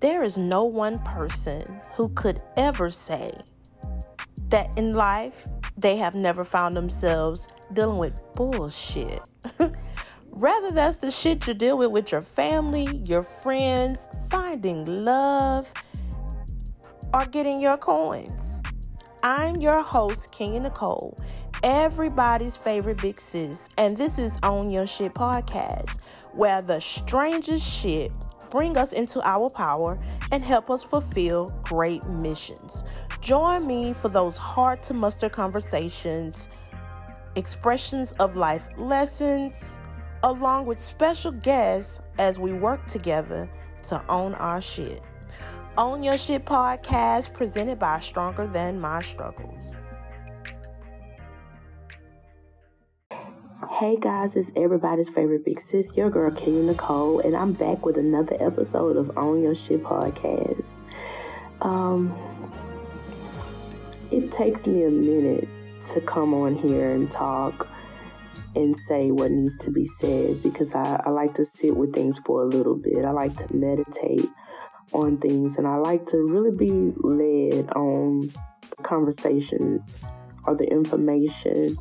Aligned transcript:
There 0.00 0.22
is 0.22 0.36
no 0.36 0.64
one 0.64 0.98
person 1.00 1.64
who 1.94 2.10
could 2.10 2.42
ever 2.58 2.90
say 2.90 3.30
that 4.48 4.76
in 4.76 4.94
life 4.94 5.32
they 5.78 5.96
have 5.96 6.14
never 6.14 6.44
found 6.44 6.74
themselves 6.74 7.48
dealing 7.72 7.98
with 7.98 8.20
bullshit. 8.34 9.20
Rather, 10.30 10.70
that's 10.70 10.98
the 10.98 11.10
shit 11.10 11.46
you 11.46 11.54
deal 11.54 11.78
with 11.78 11.90
with 11.90 12.12
your 12.12 12.20
family, 12.20 13.00
your 13.04 13.22
friends, 13.22 14.06
finding 14.28 14.84
love, 15.02 15.66
or 17.14 17.24
getting 17.24 17.58
your 17.58 17.78
coins. 17.78 18.60
I'm 19.22 19.56
your 19.56 19.82
host, 19.82 20.30
Kenya 20.30 20.60
Nicole, 20.60 21.16
everybody's 21.62 22.54
favorite 22.54 23.00
big 23.00 23.18
sis, 23.18 23.66
and 23.78 23.96
this 23.96 24.18
is 24.18 24.36
Own 24.42 24.70
Your 24.70 24.86
Shit 24.86 25.14
podcast, 25.14 25.98
where 26.34 26.60
the 26.60 26.80
strangest 26.80 27.66
shit 27.66 28.12
bring 28.50 28.76
us 28.76 28.92
into 28.92 29.20
our 29.22 29.50
power 29.50 29.98
and 30.32 30.42
help 30.42 30.70
us 30.70 30.82
fulfill 30.82 31.48
great 31.64 32.06
missions. 32.08 32.84
Join 33.20 33.66
me 33.66 33.92
for 33.92 34.08
those 34.08 34.36
hard 34.36 34.82
to 34.84 34.94
muster 34.94 35.28
conversations, 35.28 36.48
expressions 37.34 38.12
of 38.12 38.36
life 38.36 38.62
lessons, 38.76 39.78
along 40.22 40.66
with 40.66 40.80
special 40.80 41.32
guests 41.32 42.00
as 42.18 42.38
we 42.38 42.52
work 42.52 42.86
together 42.86 43.48
to 43.84 44.02
own 44.08 44.34
our 44.34 44.60
shit. 44.60 45.02
Own 45.78 46.02
Your 46.02 46.16
Shit 46.16 46.46
podcast 46.46 47.34
presented 47.34 47.78
by 47.78 48.00
Stronger 48.00 48.46
Than 48.46 48.80
My 48.80 49.00
Struggles. 49.02 49.75
Hey 53.78 53.98
guys, 54.00 54.36
it's 54.36 54.50
everybody's 54.56 55.10
favorite 55.10 55.44
big 55.44 55.60
sis, 55.60 55.94
your 55.94 56.08
girl 56.08 56.30
Kenya 56.30 56.62
Nicole, 56.62 57.20
and 57.20 57.36
I'm 57.36 57.52
back 57.52 57.84
with 57.84 57.98
another 57.98 58.34
episode 58.40 58.96
of 58.96 59.18
Own 59.18 59.42
Your 59.42 59.54
Shit 59.54 59.82
podcast. 59.82 60.66
Um, 61.60 62.10
it 64.10 64.32
takes 64.32 64.66
me 64.66 64.84
a 64.84 64.88
minute 64.88 65.46
to 65.92 66.00
come 66.00 66.32
on 66.32 66.54
here 66.54 66.92
and 66.92 67.10
talk 67.10 67.68
and 68.54 68.74
say 68.88 69.10
what 69.10 69.30
needs 69.30 69.58
to 69.58 69.70
be 69.70 69.86
said 70.00 70.42
because 70.42 70.74
I, 70.74 71.02
I 71.04 71.10
like 71.10 71.34
to 71.34 71.44
sit 71.44 71.76
with 71.76 71.92
things 71.92 72.16
for 72.24 72.44
a 72.44 72.46
little 72.46 72.76
bit. 72.76 73.04
I 73.04 73.10
like 73.10 73.36
to 73.46 73.54
meditate 73.54 74.24
on 74.94 75.18
things 75.18 75.58
and 75.58 75.66
I 75.66 75.76
like 75.76 76.06
to 76.06 76.16
really 76.16 76.56
be 76.56 76.94
led 76.96 77.68
on 77.72 78.32
conversations 78.82 79.98
or 80.46 80.54
the 80.54 80.64
information 80.64 81.76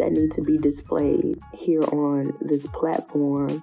that 0.00 0.12
need 0.12 0.32
to 0.32 0.40
be 0.42 0.56
displayed 0.56 1.38
here 1.52 1.82
on 1.92 2.32
this 2.40 2.66
platform. 2.68 3.62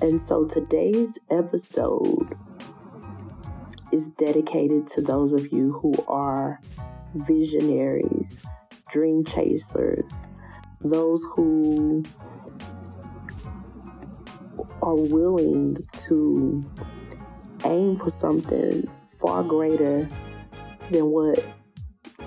And 0.00 0.20
so 0.20 0.44
today's 0.44 1.10
episode 1.30 2.36
is 3.92 4.08
dedicated 4.18 4.88
to 4.88 5.02
those 5.02 5.32
of 5.32 5.52
you 5.52 5.72
who 5.72 5.94
are 6.08 6.60
visionaries, 7.14 8.40
dream 8.90 9.24
chasers, 9.24 10.10
those 10.80 11.24
who 11.34 12.02
are 14.82 14.96
willing 14.96 15.76
to 16.08 16.68
aim 17.64 17.96
for 17.98 18.10
something 18.10 18.88
far 19.20 19.44
greater 19.44 20.08
than 20.90 21.06
what 21.06 21.44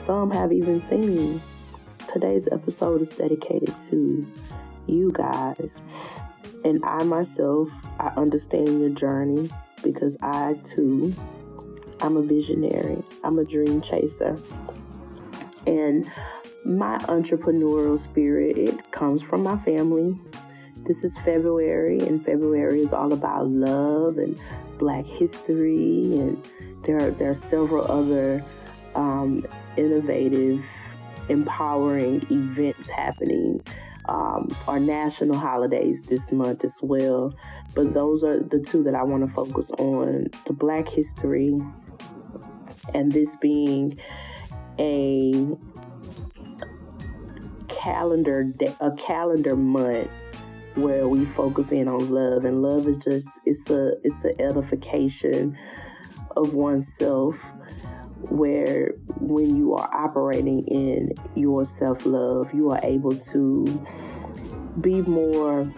some 0.06 0.32
have 0.32 0.54
even 0.54 0.80
seen 0.82 1.42
today's 2.12 2.48
episode 2.52 3.02
is 3.02 3.10
dedicated 3.10 3.74
to 3.90 4.26
you 4.88 5.12
guys. 5.14 5.82
And 6.66 6.84
I 6.84 7.04
myself, 7.04 7.70
I 8.00 8.08
understand 8.18 8.80
your 8.80 8.90
journey 8.90 9.50
because 9.84 10.18
I 10.22 10.56
too, 10.76 11.16
I'm 12.02 12.18
a 12.18 12.22
visionary, 12.22 13.02
I'm 13.24 13.40
a 13.40 13.46
dream 13.46 13.82
chaser. 13.82 14.38
And 15.66 16.10
my 16.66 16.98
entrepreneurial 17.00 18.00
spirit, 18.00 18.58
it 18.58 18.92
comes 18.92 19.22
from 19.22 19.44
my 19.44 19.58
family. 19.60 20.20
This 20.78 21.04
is 21.04 21.18
February, 21.20 22.00
and 22.00 22.24
February 22.24 22.82
is 22.82 22.92
all 22.92 23.14
about 23.14 23.48
love 23.48 24.18
and 24.18 24.38
Black 24.80 25.06
history, 25.06 26.18
and 26.18 26.44
there 26.84 26.98
are, 26.98 27.12
there 27.12 27.30
are 27.30 27.36
several 27.36 27.90
other 27.90 28.44
um, 28.96 29.46
innovative 29.78 30.64
empowering 31.30 32.26
events 32.30 32.90
happening. 32.90 33.62
Um, 34.10 34.50
our 34.68 34.80
national 34.80 35.38
holidays 35.38 36.02
this 36.02 36.32
month 36.32 36.64
as 36.66 36.74
well. 36.82 37.34
But 37.74 37.94
those 37.94 38.24
are 38.24 38.40
the 38.40 38.60
two 38.60 38.84
that 38.84 38.96
I 38.96 39.04
want 39.04 39.26
to 39.26 39.34
focus 39.34 39.70
on 39.72 40.28
the 40.46 40.54
Black 40.54 40.90
history, 40.90 41.58
and 42.94 43.12
this 43.12 43.36
being 43.38 43.98
a 44.80 45.48
calendar 47.68 48.44
day, 48.44 48.74
a 48.82 48.92
calendar 48.92 49.56
month 49.56 50.10
where 50.76 51.08
we 51.08 51.26
focus 51.26 51.72
in 51.72 51.88
on 51.88 52.10
love 52.10 52.46
and 52.46 52.62
love 52.62 52.88
is 52.88 52.98
just 52.98 53.28
it's 53.46 53.70
a 53.70 53.94
it's 54.04 54.24
an 54.24 54.40
edification 54.40 55.58
of 56.38 56.54
oneself 56.54 57.36
where 58.30 58.94
when 59.20 59.56
you 59.56 59.74
are 59.74 59.90
operating 59.94 60.66
in 60.68 61.14
your 61.36 61.66
self 61.66 62.06
love, 62.06 62.54
you 62.54 62.72
are 62.72 62.80
able 62.84 63.16
to 63.16 63.66
be 64.80 65.02
more 65.02 65.72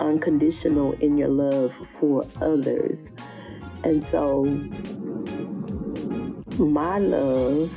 unconditional 0.00 0.92
in 0.94 1.16
your 1.16 1.28
love 1.28 1.74
for 1.98 2.26
others. 2.40 3.10
And 3.84 4.02
so, 4.02 4.44
my 6.58 6.98
love 6.98 7.70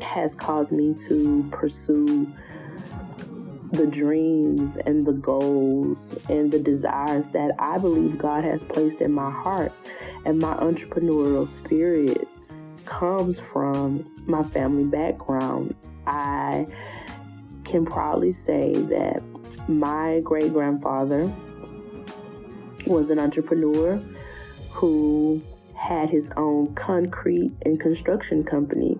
has 0.00 0.34
caused 0.34 0.72
me 0.72 0.94
to 1.08 1.48
pursue 1.52 2.32
the 3.72 3.86
dreams 3.86 4.76
and 4.84 5.06
the 5.06 5.12
goals 5.12 6.14
and 6.28 6.52
the 6.52 6.58
desires 6.58 7.26
that 7.28 7.52
I 7.58 7.78
believe 7.78 8.18
God 8.18 8.44
has 8.44 8.62
placed 8.62 9.00
in 9.00 9.12
my 9.12 9.30
heart. 9.30 9.72
And 10.24 10.38
my 10.38 10.54
entrepreneurial 10.54 11.48
spirit 11.48 12.28
comes 12.84 13.38
from 13.38 14.10
my 14.26 14.42
family 14.42 14.84
background. 14.84 15.74
I 16.06 16.66
can 17.64 17.84
proudly 17.84 18.32
say 18.32 18.72
that 18.74 19.22
my 19.68 20.20
great 20.20 20.52
grandfather 20.52 21.32
was 22.86 23.10
an 23.10 23.18
entrepreneur 23.18 24.00
who 24.70 25.40
had 25.74 26.10
his 26.10 26.30
own 26.36 26.74
concrete 26.74 27.52
and 27.64 27.78
construction 27.78 28.44
company. 28.44 28.98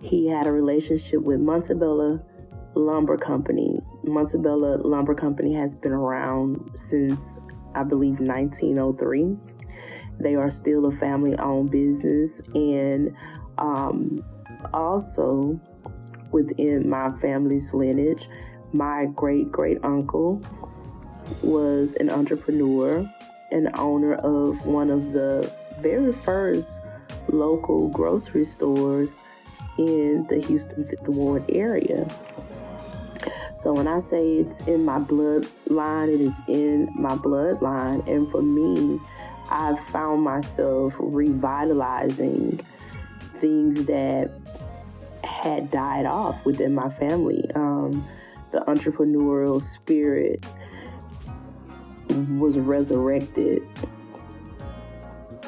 He 0.00 0.28
had 0.28 0.46
a 0.46 0.52
relationship 0.52 1.22
with 1.22 1.40
Montebello 1.40 2.20
Lumber 2.74 3.16
Company. 3.16 3.80
Montebello 4.02 4.78
Lumber 4.82 5.14
Company 5.14 5.54
has 5.54 5.76
been 5.76 5.92
around 5.92 6.70
since, 6.76 7.40
I 7.74 7.84
believe, 7.84 8.20
1903. 8.20 9.36
They 10.18 10.34
are 10.34 10.50
still 10.50 10.86
a 10.86 10.92
family 10.92 11.36
owned 11.38 11.70
business, 11.70 12.40
and 12.54 13.14
um, 13.58 14.24
also 14.72 15.60
within 16.30 16.88
my 16.88 17.12
family's 17.18 17.72
lineage, 17.72 18.28
my 18.72 19.06
great 19.14 19.52
great 19.52 19.78
uncle 19.84 20.42
was 21.42 21.94
an 22.00 22.10
entrepreneur 22.10 23.08
and 23.50 23.70
owner 23.78 24.14
of 24.14 24.66
one 24.66 24.90
of 24.90 25.12
the 25.12 25.50
very 25.80 26.12
first 26.12 26.68
local 27.28 27.88
grocery 27.88 28.44
stores 28.44 29.10
in 29.78 30.26
the 30.28 30.40
Houston 30.40 30.84
Fifth 30.86 31.08
Ward 31.08 31.44
area. 31.48 32.06
So 33.56 33.72
when 33.72 33.88
I 33.88 34.00
say 34.00 34.38
it's 34.38 34.66
in 34.68 34.84
my 34.84 34.98
bloodline, 34.98 36.12
it 36.12 36.20
is 36.20 36.34
in 36.48 36.92
my 36.94 37.16
bloodline. 37.16 38.06
And 38.06 38.30
for 38.30 38.42
me, 38.42 39.00
I've 39.50 39.78
found 39.88 40.22
myself 40.22 40.94
revitalizing 40.98 42.60
things 43.34 43.86
that 43.86 44.30
had 45.22 45.70
died 45.70 46.06
off 46.06 46.44
within 46.44 46.74
my 46.74 46.90
family. 46.90 47.50
Um, 47.54 48.06
the 48.52 48.60
entrepreneurial 48.60 49.62
spirit 49.62 50.44
was 52.38 52.58
resurrected 52.58 53.62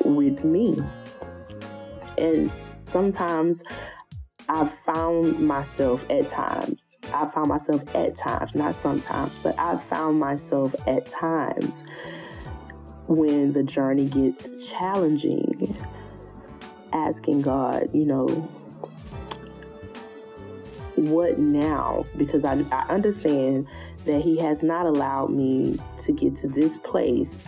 with 0.04 0.44
me. 0.44 0.82
And 2.18 2.50
sometimes 2.88 3.62
I've 4.48 4.72
found 4.80 5.40
myself 5.40 6.04
at 6.10 6.30
times 6.30 6.96
I 7.12 7.26
found 7.26 7.48
myself 7.48 7.94
at 7.94 8.16
times, 8.16 8.54
not 8.54 8.74
sometimes, 8.74 9.32
but 9.42 9.58
I 9.58 9.78
found 9.78 10.18
myself 10.18 10.74
at 10.86 11.06
times 11.06 11.82
when 13.08 13.52
the 13.52 13.62
journey 13.62 14.06
gets 14.06 14.48
challenging, 14.68 15.76
asking 16.92 17.42
God, 17.42 17.88
you 17.92 18.04
know, 18.04 18.26
what 20.96 21.38
now? 21.38 22.06
Because 22.16 22.44
I, 22.44 22.64
I 22.72 22.86
understand 22.88 23.66
that 24.06 24.22
He 24.22 24.38
has 24.38 24.62
not 24.62 24.86
allowed 24.86 25.30
me 25.30 25.78
to 26.02 26.12
get 26.12 26.36
to 26.38 26.48
this 26.48 26.76
place 26.78 27.46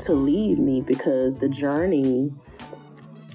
to 0.00 0.12
leave 0.12 0.58
me 0.58 0.82
because 0.82 1.36
the 1.36 1.48
journey 1.48 2.32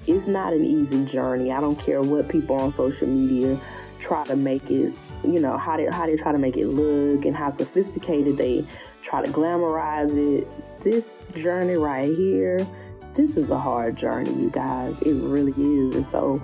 is 0.06 0.28
not 0.28 0.52
an 0.52 0.64
easy 0.64 1.04
journey. 1.04 1.52
I 1.52 1.60
don't 1.60 1.78
care 1.78 2.02
what 2.02 2.28
people 2.28 2.56
on 2.56 2.72
social 2.72 3.08
media 3.08 3.58
try 3.98 4.24
to 4.24 4.36
make 4.36 4.70
it, 4.70 4.92
you 5.24 5.40
know, 5.40 5.56
how 5.56 5.76
they 5.76 5.86
how 5.86 6.06
they 6.06 6.16
try 6.16 6.32
to 6.32 6.38
make 6.38 6.56
it 6.56 6.66
look 6.66 7.24
and 7.24 7.34
how 7.34 7.50
sophisticated 7.50 8.36
they 8.36 8.64
try 9.02 9.24
to 9.24 9.30
glamorize 9.30 10.16
it. 10.16 10.48
This 10.82 11.06
journey 11.34 11.74
right 11.74 12.14
here, 12.14 12.66
this 13.14 13.36
is 13.36 13.50
a 13.50 13.58
hard 13.58 13.96
journey, 13.96 14.32
you 14.32 14.50
guys. 14.50 15.00
It 15.02 15.14
really 15.14 15.52
is. 15.52 15.96
And 15.96 16.06
so 16.06 16.42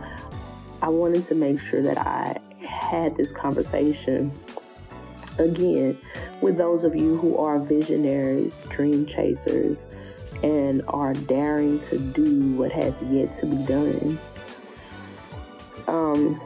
I 0.82 0.88
wanted 0.88 1.26
to 1.26 1.34
make 1.34 1.60
sure 1.60 1.82
that 1.82 1.98
I 1.98 2.38
had 2.66 3.16
this 3.16 3.32
conversation 3.32 4.30
again 5.38 5.98
with 6.40 6.56
those 6.56 6.84
of 6.84 6.94
you 6.94 7.16
who 7.16 7.36
are 7.38 7.58
visionaries, 7.58 8.56
dream 8.68 9.06
chasers, 9.06 9.86
and 10.42 10.82
are 10.88 11.14
daring 11.14 11.80
to 11.80 11.98
do 11.98 12.52
what 12.54 12.72
has 12.72 12.94
yet 13.04 13.38
to 13.38 13.46
be 13.46 13.56
done. 13.64 14.18
Um, 15.88 16.40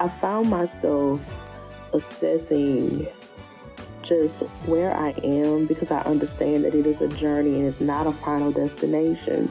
I 0.00 0.08
found 0.08 0.50
myself 0.50 1.20
assessing 1.92 3.06
just 4.02 4.40
where 4.66 4.94
I 4.96 5.10
am 5.22 5.66
because 5.66 5.90
I 5.90 6.00
understand 6.02 6.64
that 6.64 6.74
it 6.74 6.86
is 6.86 7.00
a 7.00 7.08
journey 7.08 7.54
and 7.54 7.66
it's 7.66 7.80
not 7.80 8.06
a 8.06 8.12
final 8.12 8.52
destination. 8.52 9.50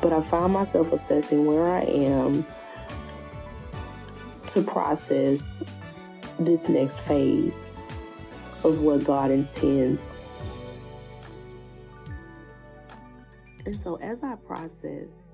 But 0.00 0.12
I 0.12 0.20
find 0.22 0.52
myself 0.52 0.92
assessing 0.92 1.46
where 1.46 1.66
I 1.66 1.82
am 1.82 2.44
to 4.48 4.62
process 4.62 5.40
this 6.38 6.68
next 6.68 6.98
phase 7.00 7.70
of 8.64 8.80
what 8.80 9.04
God 9.04 9.30
intends. 9.30 10.02
And 13.66 13.82
so, 13.82 13.96
as 13.96 14.22
I 14.22 14.34
process 14.36 15.32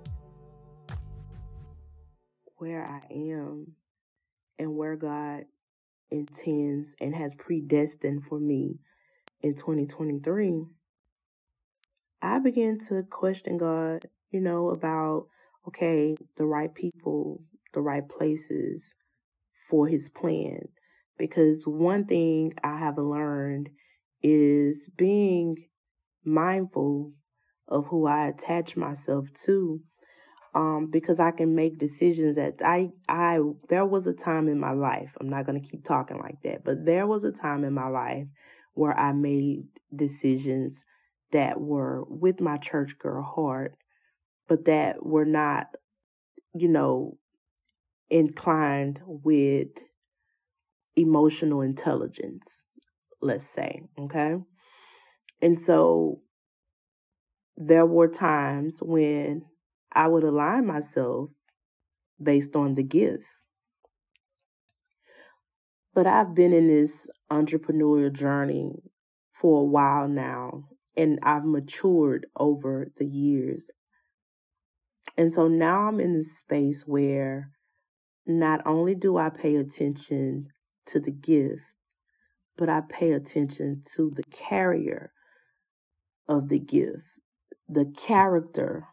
where 2.57 2.87
I 2.87 3.13
am 3.13 3.73
and 4.59 4.77
where 4.77 4.95
God 4.95 5.47
intends 6.11 6.95
and 7.01 7.15
has 7.15 7.35
predestined 7.35 8.25
for 8.25 8.39
me 8.39 8.79
in 9.43 9.55
2023, 9.55 10.65
I 12.23 12.39
began 12.39 12.79
to 12.89 13.03
question 13.05 13.57
God, 13.57 14.07
you 14.31 14.41
know, 14.41 14.71
about, 14.71 15.29
okay, 15.69 16.17
the 16.37 16.45
right 16.45 16.75
people, 16.75 17.43
the 17.73 17.81
right 17.81 18.07
places 18.07 18.95
for 19.69 19.87
his 19.87 20.09
plan. 20.09 20.69
Because 21.17 21.65
one 21.67 22.07
thing 22.07 22.55
I 22.63 22.77
have 22.79 22.99
learned 22.99 23.71
is 24.23 24.89
being 24.97 25.57
mindful 26.25 27.13
of 27.69 27.87
who 27.87 28.07
I 28.07 28.27
attach 28.27 28.77
myself 28.77 29.29
to 29.45 29.81
um, 30.55 30.89
because 30.91 31.21
I 31.21 31.31
can 31.31 31.55
make 31.55 31.79
decisions 31.79 32.37
that 32.37 32.61
I 32.65 32.91
I 33.09 33.41
there 33.69 33.87
was 33.87 34.07
a 34.07 34.15
time 34.15 34.49
in 34.49 34.59
my 34.59 34.73
life. 34.73 35.17
I'm 35.21 35.29
not 35.29 35.47
going 35.47 35.61
to 35.61 35.69
keep 35.69 35.85
talking 35.85 36.19
like 36.19 36.43
that, 36.43 36.65
but 36.65 36.85
there 36.85 37.07
was 37.07 37.25
a 37.25 37.33
time 37.33 37.65
in 37.65 37.73
my 37.73 37.89
life 37.89 38.27
where 38.75 38.99
I 38.99 39.13
made 39.13 39.65
decisions 39.95 40.85
that 41.33 41.61
were 41.61 42.05
with 42.09 42.41
my 42.41 42.57
church 42.57 42.99
girl 42.99 43.23
heart, 43.23 43.77
but 44.49 44.65
that 44.65 45.05
were 45.05 45.25
not, 45.25 45.69
you 46.55 46.69
know, 46.69 47.17
inclined 48.09 49.01
with 49.07 49.69
emotional 50.97 51.61
intelligence, 51.61 52.65
let's 53.21 53.47
say, 53.47 53.83
okay? 53.99 54.37
And 55.41 55.59
so 55.59 56.21
there 57.57 57.87
were 57.87 58.09
times 58.09 58.79
when 58.81 59.45
I 59.93 60.09
would 60.09 60.25
align 60.25 60.67
myself 60.67 61.31
based 62.23 62.57
on 62.57 62.75
the 62.75 62.83
gift. 62.83 63.25
But 65.95 66.07
I've 66.07 66.35
been 66.35 66.53
in 66.53 66.69
this 66.69 67.09
entrepreneurial 67.31 68.13
journey 68.13 68.73
for 69.33 69.63
a 69.63 69.65
while 69.65 70.09
now, 70.09 70.65
and 70.97 71.19
I've 71.23 71.45
matured 71.45 72.27
over 72.37 72.91
the 72.97 73.07
years. 73.07 73.71
And 75.17 75.33
so 75.33 75.49
now 75.49 75.89
I'm 75.89 76.01
in 76.01 76.15
this 76.15 76.39
space 76.39 76.87
where 76.87 77.51
not 78.27 78.67
only 78.67 78.95
do 78.95 79.17
I 79.17 79.31
pay 79.31 79.57
attention 79.57 80.49
to 80.87 81.01
the 81.01 81.11
gift, 81.11 81.63
but 82.57 82.69
I 82.69 82.83
pay 82.83 83.13
attention 83.13 83.83
to 83.97 84.11
the 84.11 84.23
carrier 84.25 85.13
of 86.29 86.49
the 86.49 86.59
gift, 86.61 87.07
the 87.69 87.87
character 87.97 88.87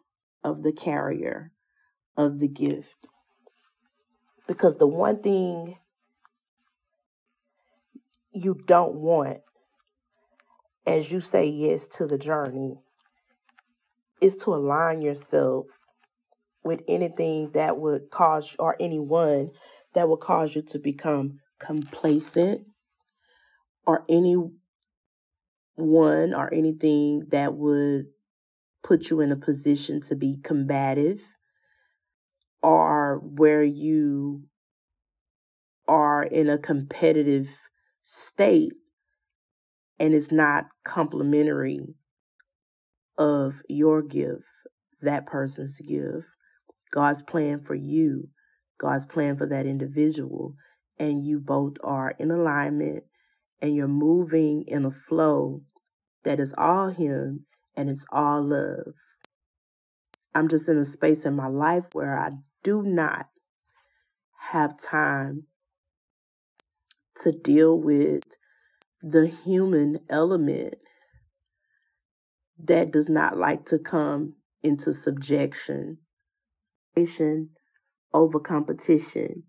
of 0.48 0.64
the 0.64 0.72
carrier 0.72 1.52
of 2.16 2.40
the 2.40 2.48
gift. 2.48 3.06
Because 4.48 4.78
the 4.78 4.88
one 4.88 5.22
thing 5.22 5.78
you 8.32 8.56
don't 8.66 8.96
want 8.96 9.40
as 10.86 11.12
you 11.12 11.20
say 11.20 11.46
yes 11.46 11.86
to 11.88 12.08
the 12.08 12.18
journey 12.18 12.78
is 14.22 14.38
to 14.38 14.56
align 14.56 15.02
yourself 15.02 15.66
with 16.64 16.82
anything 16.88 17.52
that 17.52 17.78
would 17.78 18.10
cause 18.10 18.56
or 18.58 18.78
anyone 18.80 19.52
that 19.94 20.08
would 20.08 20.22
cause 20.22 20.56
you 20.56 20.62
to 20.62 20.80
become 20.80 21.40
complacent 21.60 22.62
or 23.86 24.06
anyone 24.08 24.54
or 25.78 26.54
anything 26.54 27.24
that 27.30 27.54
would 27.54 28.06
put 28.88 29.10
you 29.10 29.20
in 29.20 29.34
a 29.34 29.36
position 29.36 30.00
to 30.00 30.16
be 30.16 30.40
combative 30.44 31.22
or 32.64 33.20
where 33.22 33.64
you 33.64 34.42
are 35.90 36.24
in 36.24 36.48
a 36.48 36.58
competitive 36.58 37.50
state 38.04 38.72
and 40.00 40.14
it's 40.14 40.32
not 40.32 40.68
complementary 40.86 41.82
of 43.18 43.62
your 43.68 44.02
gift, 44.02 44.46
that 45.02 45.26
person's 45.26 45.80
gift, 45.80 46.28
God's 46.92 47.24
plan 47.24 47.60
for 47.60 47.76
you, 47.76 48.30
God's 48.80 49.06
plan 49.06 49.36
for 49.36 49.48
that 49.48 49.66
individual, 49.66 50.54
and 50.98 51.26
you 51.26 51.40
both 51.40 51.74
are 51.84 52.12
in 52.20 52.32
alignment 52.32 53.04
and 53.62 53.76
you're 53.76 53.90
moving 53.90 54.64
in 54.68 54.86
a 54.86 54.92
flow 54.92 55.62
that 56.24 56.40
is 56.40 56.54
all 56.58 56.88
Him 56.88 57.47
and 57.78 57.90
it's 57.90 58.06
all 58.12 58.42
love. 58.42 58.94
I'm 60.36 60.50
just 60.50 60.68
in 60.68 60.78
a 60.78 60.86
space 60.86 61.26
in 61.26 61.36
my 61.36 61.48
life 61.48 61.86
where 61.94 62.20
I 62.20 62.32
do 62.64 62.82
not 62.82 63.28
have 64.50 64.78
time 64.78 65.44
to 67.22 67.32
deal 67.32 67.80
with 67.80 68.24
the 69.02 69.28
human 69.28 70.00
element 70.10 70.76
that 72.64 72.92
does 72.92 73.10
not 73.10 73.38
like 73.38 73.66
to 73.66 73.80
come 73.80 74.34
into 74.64 74.94
subjection 74.94 76.00
over 78.14 78.40
competition 78.40 79.44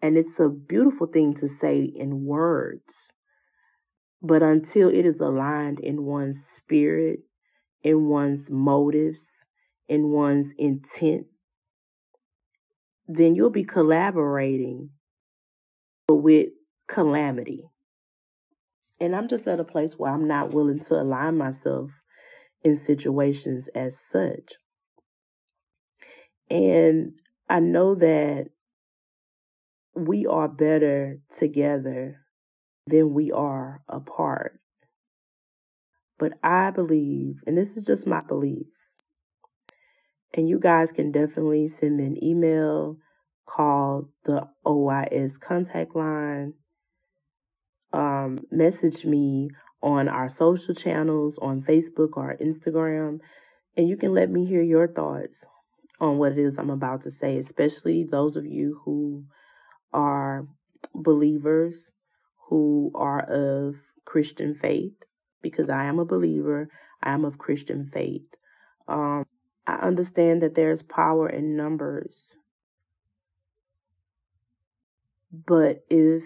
and 0.00 0.16
it's 0.16 0.40
a 0.40 0.48
beautiful 0.48 1.06
thing 1.06 1.34
to 1.34 1.46
say 1.46 1.80
in 1.82 2.24
words 2.24 3.12
but 4.22 4.42
until 4.42 4.88
it 4.88 5.04
is 5.04 5.20
aligned 5.20 5.78
in 5.80 6.04
one's 6.04 6.42
spirit 6.42 7.20
in 7.82 8.08
one's 8.08 8.50
motives, 8.50 9.46
in 9.88 10.10
one's 10.10 10.52
intent, 10.58 11.26
then 13.06 13.34
you'll 13.34 13.50
be 13.50 13.64
collaborating 13.64 14.90
with 16.08 16.48
calamity. 16.88 17.64
And 19.00 19.14
I'm 19.14 19.28
just 19.28 19.46
at 19.46 19.60
a 19.60 19.64
place 19.64 19.94
where 19.94 20.12
I'm 20.12 20.26
not 20.26 20.52
willing 20.52 20.80
to 20.80 20.94
align 20.94 21.36
myself 21.36 21.90
in 22.64 22.76
situations 22.76 23.68
as 23.68 23.98
such. 23.98 24.54
And 26.50 27.12
I 27.48 27.60
know 27.60 27.94
that 27.96 28.46
we 29.94 30.26
are 30.26 30.48
better 30.48 31.20
together 31.36 32.20
than 32.86 33.14
we 33.14 33.32
are 33.32 33.82
apart. 33.88 34.60
But 36.18 36.34
I 36.42 36.70
believe, 36.70 37.42
and 37.46 37.56
this 37.56 37.76
is 37.76 37.84
just 37.84 38.06
my 38.06 38.20
belief, 38.20 38.66
and 40.34 40.48
you 40.48 40.58
guys 40.58 40.92
can 40.92 41.12
definitely 41.12 41.68
send 41.68 41.96
me 41.98 42.06
an 42.06 42.24
email, 42.24 42.96
call 43.46 44.08
the 44.24 44.48
OIS 44.64 45.38
contact 45.38 45.94
line, 45.94 46.54
um, 47.92 48.40
message 48.50 49.04
me 49.04 49.50
on 49.82 50.08
our 50.08 50.28
social 50.28 50.74
channels 50.74 51.38
on 51.38 51.62
Facebook 51.62 52.16
or 52.16 52.36
Instagram, 52.40 53.20
and 53.76 53.88
you 53.88 53.96
can 53.96 54.12
let 54.14 54.30
me 54.30 54.46
hear 54.46 54.62
your 54.62 54.88
thoughts 54.88 55.44
on 56.00 56.18
what 56.18 56.32
it 56.32 56.38
is 56.38 56.58
I'm 56.58 56.70
about 56.70 57.02
to 57.02 57.10
say, 57.10 57.38
especially 57.38 58.04
those 58.04 58.36
of 58.36 58.46
you 58.46 58.80
who 58.84 59.24
are 59.92 60.46
believers, 60.94 61.92
who 62.48 62.90
are 62.94 63.20
of 63.20 63.76
Christian 64.04 64.54
faith 64.54 64.92
because 65.42 65.70
I 65.70 65.84
am 65.84 65.98
a 65.98 66.04
believer, 66.04 66.68
I 67.02 67.12
am 67.12 67.24
of 67.24 67.38
Christian 67.38 67.86
faith. 67.86 68.34
Um, 68.88 69.26
I 69.66 69.74
understand 69.74 70.42
that 70.42 70.54
there's 70.54 70.82
power 70.82 71.28
in 71.28 71.56
numbers. 71.56 72.36
But 75.32 75.84
if 75.90 76.22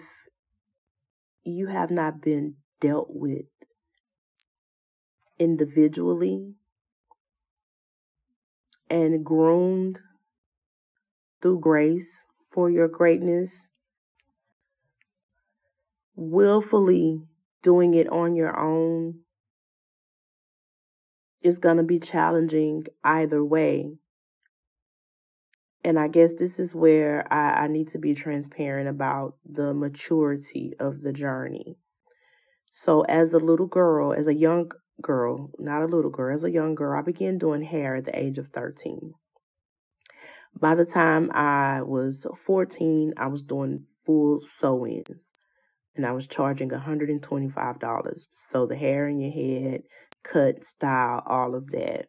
you 1.43 1.67
have 1.67 1.91
not 1.91 2.21
been 2.21 2.55
dealt 2.79 3.09
with 3.09 3.45
individually 5.39 6.53
and 8.89 9.25
groomed 9.25 10.01
through 11.41 11.59
grace 11.59 12.23
for 12.51 12.69
your 12.69 12.87
greatness, 12.87 13.69
willfully 16.15 17.21
doing 17.61 17.93
it 17.93 18.09
on 18.09 18.35
your 18.35 18.57
own 18.59 19.19
is 21.41 21.57
going 21.57 21.77
to 21.77 21.83
be 21.83 21.99
challenging 21.99 22.85
either 23.03 23.43
way. 23.43 23.93
And 25.83 25.97
I 25.97 26.07
guess 26.07 26.33
this 26.35 26.59
is 26.59 26.75
where 26.75 27.25
I, 27.33 27.63
I 27.63 27.67
need 27.67 27.87
to 27.89 27.97
be 27.97 28.13
transparent 28.13 28.87
about 28.87 29.35
the 29.43 29.73
maturity 29.73 30.73
of 30.79 31.01
the 31.01 31.11
journey. 31.11 31.77
So, 32.71 33.01
as 33.01 33.33
a 33.33 33.39
little 33.39 33.65
girl, 33.65 34.13
as 34.13 34.27
a 34.27 34.35
young 34.35 34.71
girl, 35.01 35.51
not 35.57 35.81
a 35.81 35.87
little 35.87 36.11
girl, 36.11 36.33
as 36.33 36.43
a 36.43 36.51
young 36.51 36.75
girl, 36.75 36.97
I 36.97 37.01
began 37.01 37.37
doing 37.37 37.63
hair 37.63 37.95
at 37.95 38.05
the 38.05 38.17
age 38.17 38.37
of 38.37 38.47
13. 38.47 39.13
By 40.57 40.75
the 40.75 40.85
time 40.85 41.31
I 41.31 41.81
was 41.81 42.27
14, 42.45 43.13
I 43.17 43.27
was 43.27 43.41
doing 43.41 43.85
full 44.05 44.39
sew 44.39 44.85
ins 44.85 45.33
and 45.95 46.05
I 46.05 46.11
was 46.11 46.27
charging 46.27 46.69
$125. 46.69 48.27
So, 48.37 48.65
the 48.65 48.75
hair 48.75 49.07
in 49.07 49.19
your 49.19 49.31
head, 49.31 49.83
cut, 50.23 50.63
style, 50.63 51.23
all 51.25 51.55
of 51.55 51.71
that. 51.71 52.07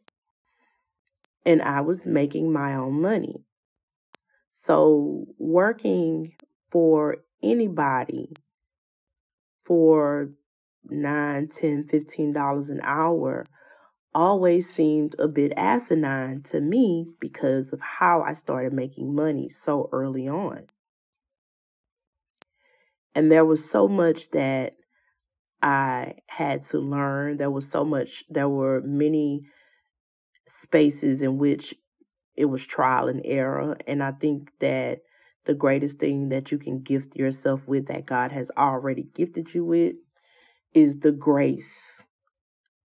And 1.44 1.60
I 1.62 1.80
was 1.80 2.06
making 2.06 2.52
my 2.52 2.74
own 2.74 3.00
money. 3.00 3.42
So, 4.52 5.26
working 5.38 6.34
for 6.70 7.16
anybody 7.42 8.30
for 9.64 10.30
nine, 10.88 11.48
ten, 11.48 11.84
fifteen 11.84 12.32
dollars 12.32 12.70
an 12.70 12.80
hour 12.82 13.44
always 14.14 14.68
seemed 14.72 15.16
a 15.18 15.26
bit 15.26 15.52
asinine 15.56 16.42
to 16.42 16.60
me 16.60 17.06
because 17.18 17.72
of 17.72 17.80
how 17.80 18.22
I 18.22 18.34
started 18.34 18.72
making 18.72 19.14
money 19.14 19.48
so 19.48 19.88
early 19.92 20.28
on. 20.28 20.66
And 23.14 23.30
there 23.30 23.44
was 23.44 23.68
so 23.68 23.88
much 23.88 24.30
that 24.30 24.74
I 25.60 26.14
had 26.26 26.64
to 26.64 26.78
learn. 26.78 27.36
There 27.36 27.50
was 27.50 27.70
so 27.70 27.84
much, 27.84 28.24
there 28.28 28.48
were 28.48 28.80
many 28.84 29.42
spaces 30.46 31.22
in 31.22 31.38
which 31.38 31.74
it 32.36 32.46
was 32.46 32.64
trial 32.64 33.08
and 33.08 33.20
error. 33.24 33.76
And 33.86 34.02
I 34.02 34.12
think 34.12 34.50
that 34.60 35.00
the 35.44 35.54
greatest 35.54 35.98
thing 35.98 36.28
that 36.30 36.50
you 36.50 36.58
can 36.58 36.82
gift 36.82 37.16
yourself 37.16 37.66
with 37.66 37.86
that 37.86 38.06
God 38.06 38.32
has 38.32 38.50
already 38.56 39.04
gifted 39.14 39.54
you 39.54 39.64
with 39.64 39.94
is 40.72 41.00
the 41.00 41.12
grace 41.12 42.02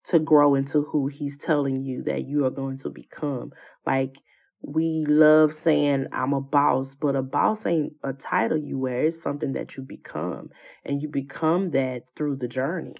to 0.08 0.20
grow 0.20 0.56
into 0.56 0.84
who 0.84 1.08
he's 1.08 1.38
telling 1.38 1.84
you 1.84 2.04
that 2.04 2.26
you 2.26 2.46
are 2.46 2.52
going 2.52 2.78
to 2.80 2.90
become. 2.90 3.52
Like 3.86 4.16
we 4.62 5.06
love 5.08 5.54
saying 5.54 6.08
I'm 6.12 6.34
a 6.34 6.42
boss, 6.42 6.96
but 6.96 7.16
a 7.16 7.22
boss 7.22 7.66
ain't 7.66 7.94
a 8.04 8.14
title 8.14 8.58
you 8.58 8.80
wear. 8.80 9.06
It's 9.06 9.22
something 9.22 9.54
that 9.54 9.78
you 9.78 9.84
become. 9.84 10.50
And 10.84 11.02
you 11.02 11.08
become 11.08 11.70
that 11.72 12.04
through 12.16 12.38
the 12.38 12.48
journey. 12.48 12.96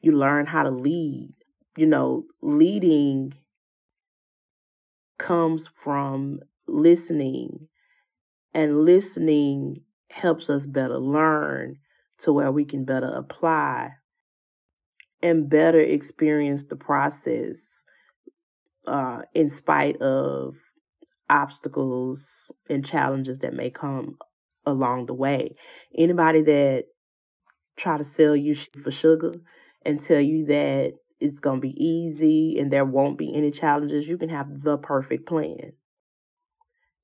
You 0.00 0.12
learn 0.12 0.46
how 0.46 0.62
to 0.62 0.70
lead. 0.70 1.34
You 1.76 1.86
know, 1.86 2.24
leading 2.40 3.34
comes 5.18 5.68
from 5.74 6.40
listening, 6.66 7.68
and 8.52 8.84
listening 8.84 9.82
helps 10.10 10.48
us 10.48 10.66
better 10.66 10.98
learn 10.98 11.76
to 12.18 12.32
where 12.32 12.52
we 12.52 12.64
can 12.64 12.84
better 12.84 13.08
apply 13.08 13.90
and 15.22 15.48
better 15.48 15.80
experience 15.80 16.64
the 16.64 16.76
process 16.76 17.82
uh, 18.86 19.22
in 19.32 19.50
spite 19.50 20.00
of 20.00 20.54
obstacles 21.28 22.28
and 22.68 22.84
challenges 22.84 23.38
that 23.38 23.54
may 23.54 23.70
come 23.70 24.18
along 24.66 25.06
the 25.06 25.14
way. 25.14 25.56
Anybody 25.96 26.42
that 26.42 26.84
try 27.76 27.98
to 27.98 28.04
sell 28.04 28.36
you 28.36 28.54
for 28.54 28.90
sugar 28.90 29.34
and 29.84 30.00
tell 30.00 30.20
you 30.20 30.46
that 30.46 30.94
it's 31.20 31.40
going 31.40 31.60
to 31.60 31.66
be 31.66 31.84
easy 31.84 32.58
and 32.58 32.72
there 32.72 32.84
won't 32.84 33.18
be 33.18 33.34
any 33.34 33.50
challenges, 33.50 34.06
you 34.06 34.18
can 34.18 34.28
have 34.28 34.62
the 34.62 34.76
perfect 34.76 35.26
plan. 35.26 35.72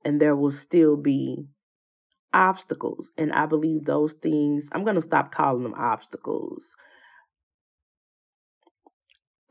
And 0.04 0.20
there 0.20 0.36
will 0.36 0.50
still 0.50 0.96
be 0.96 1.46
obstacles. 2.32 3.10
And 3.16 3.32
I 3.32 3.46
believe 3.46 3.84
those 3.84 4.14
things, 4.14 4.68
I'm 4.72 4.84
going 4.84 4.96
to 4.96 5.02
stop 5.02 5.32
calling 5.32 5.62
them 5.62 5.74
obstacles. 5.74 6.76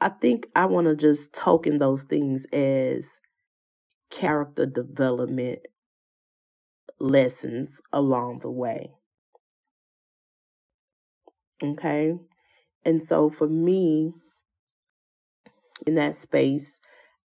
I 0.02 0.10
think 0.10 0.48
I 0.56 0.66
want 0.66 0.88
to 0.88 0.96
just 0.96 1.34
token 1.34 1.78
those 1.78 2.04
things 2.04 2.46
as 2.54 3.20
character 4.10 4.66
development 4.66 5.60
lessons 7.00 7.82
along 7.92 8.39
the 8.39 8.51
way. 8.51 8.92
Okay? 11.63 12.16
And 12.86 13.04
so 13.04 13.30
for 13.30 13.48
me, 13.48 14.13
in 15.86 15.96
that 15.96 16.16
space, 16.16 16.80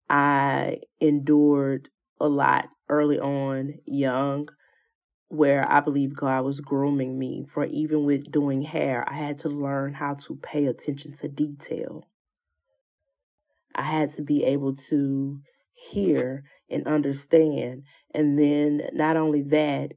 I 0.09 0.79
endured 1.01 1.89
a 2.21 2.29
lot 2.29 2.69
early 2.89 3.19
on, 3.19 3.75
young, 3.87 4.49
where 5.29 5.71
I 5.71 5.81
believe 5.81 6.15
God 6.15 6.45
was 6.45 6.61
grooming 6.61 7.19
me 7.19 7.47
for 7.53 7.65
even 7.65 8.05
with 8.05 8.31
doing 8.31 8.63
hair, 8.63 9.05
I 9.09 9.15
had 9.15 9.39
to 9.39 9.49
learn 9.49 9.95
how 9.95 10.15
to 10.15 10.37
pay 10.37 10.67
attention 10.67 11.15
to 11.15 11.29
detail. 11.29 12.05
I 13.75 13.83
had 13.83 14.15
to 14.15 14.23
be 14.23 14.45
able 14.45 14.77
to 14.89 15.41
hear 15.73 16.45
and 16.75 16.87
understand. 16.87 17.85
And 18.13 18.39
then, 18.39 18.83
not 18.93 19.17
only 19.17 19.43
that, 19.43 19.93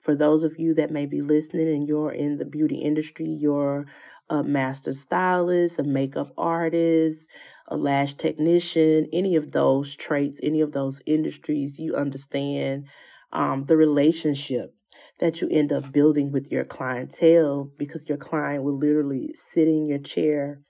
for 0.00 0.14
those 0.14 0.44
of 0.44 0.58
you 0.58 0.74
that 0.74 0.90
may 0.90 1.06
be 1.06 1.22
listening 1.22 1.68
and 1.68 1.88
you're 1.88 2.12
in 2.12 2.38
the 2.38 2.44
beauty 2.44 2.76
industry, 2.76 3.26
you're 3.26 3.86
a 4.30 4.42
master 4.42 4.92
stylist, 4.92 5.78
a 5.78 5.82
makeup 5.82 6.32
artist, 6.36 7.28
a 7.68 7.76
lash 7.76 8.14
technician, 8.14 9.08
any 9.12 9.36
of 9.36 9.52
those 9.52 9.94
traits, 9.96 10.40
any 10.42 10.60
of 10.60 10.72
those 10.72 11.00
industries, 11.06 11.78
you 11.78 11.94
understand 11.94 12.86
um, 13.32 13.64
the 13.66 13.76
relationship 13.76 14.74
that 15.20 15.40
you 15.40 15.48
end 15.50 15.72
up 15.72 15.92
building 15.92 16.30
with 16.30 16.50
your 16.50 16.64
clientele 16.64 17.70
because 17.76 18.08
your 18.08 18.18
client 18.18 18.62
will 18.62 18.78
literally 18.78 19.34
sit 19.34 19.68
in 19.68 19.86
your 19.86 19.98
chair 19.98 20.60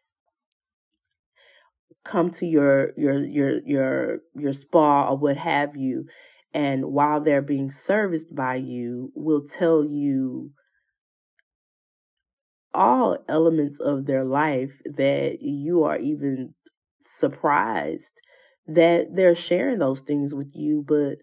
come 2.05 2.31
to 2.31 2.47
your 2.47 2.93
your 2.97 3.25
your 3.25 3.61
your 3.67 4.19
your 4.35 4.53
spa 4.53 5.11
or 5.11 5.17
what 5.17 5.37
have 5.37 5.77
you 5.77 6.07
and 6.55 6.85
while 6.87 7.21
they're 7.21 7.43
being 7.43 7.71
serviced 7.71 8.35
by 8.35 8.55
you 8.57 9.13
will 9.15 9.43
tell 9.43 9.85
you 9.85 10.51
all 12.73 13.19
elements 13.29 13.81
of 13.81 14.07
their 14.07 14.25
life 14.25 14.81
that 14.85 15.39
you 15.41 15.85
are 15.85 15.99
even 15.99 16.55
surprised 17.03 18.13
that 18.67 19.07
they're 19.15 19.35
sharing 19.35 19.79
those 19.79 20.01
things 20.01 20.35
with 20.35 20.51
you 20.55 20.85
but 20.87 21.17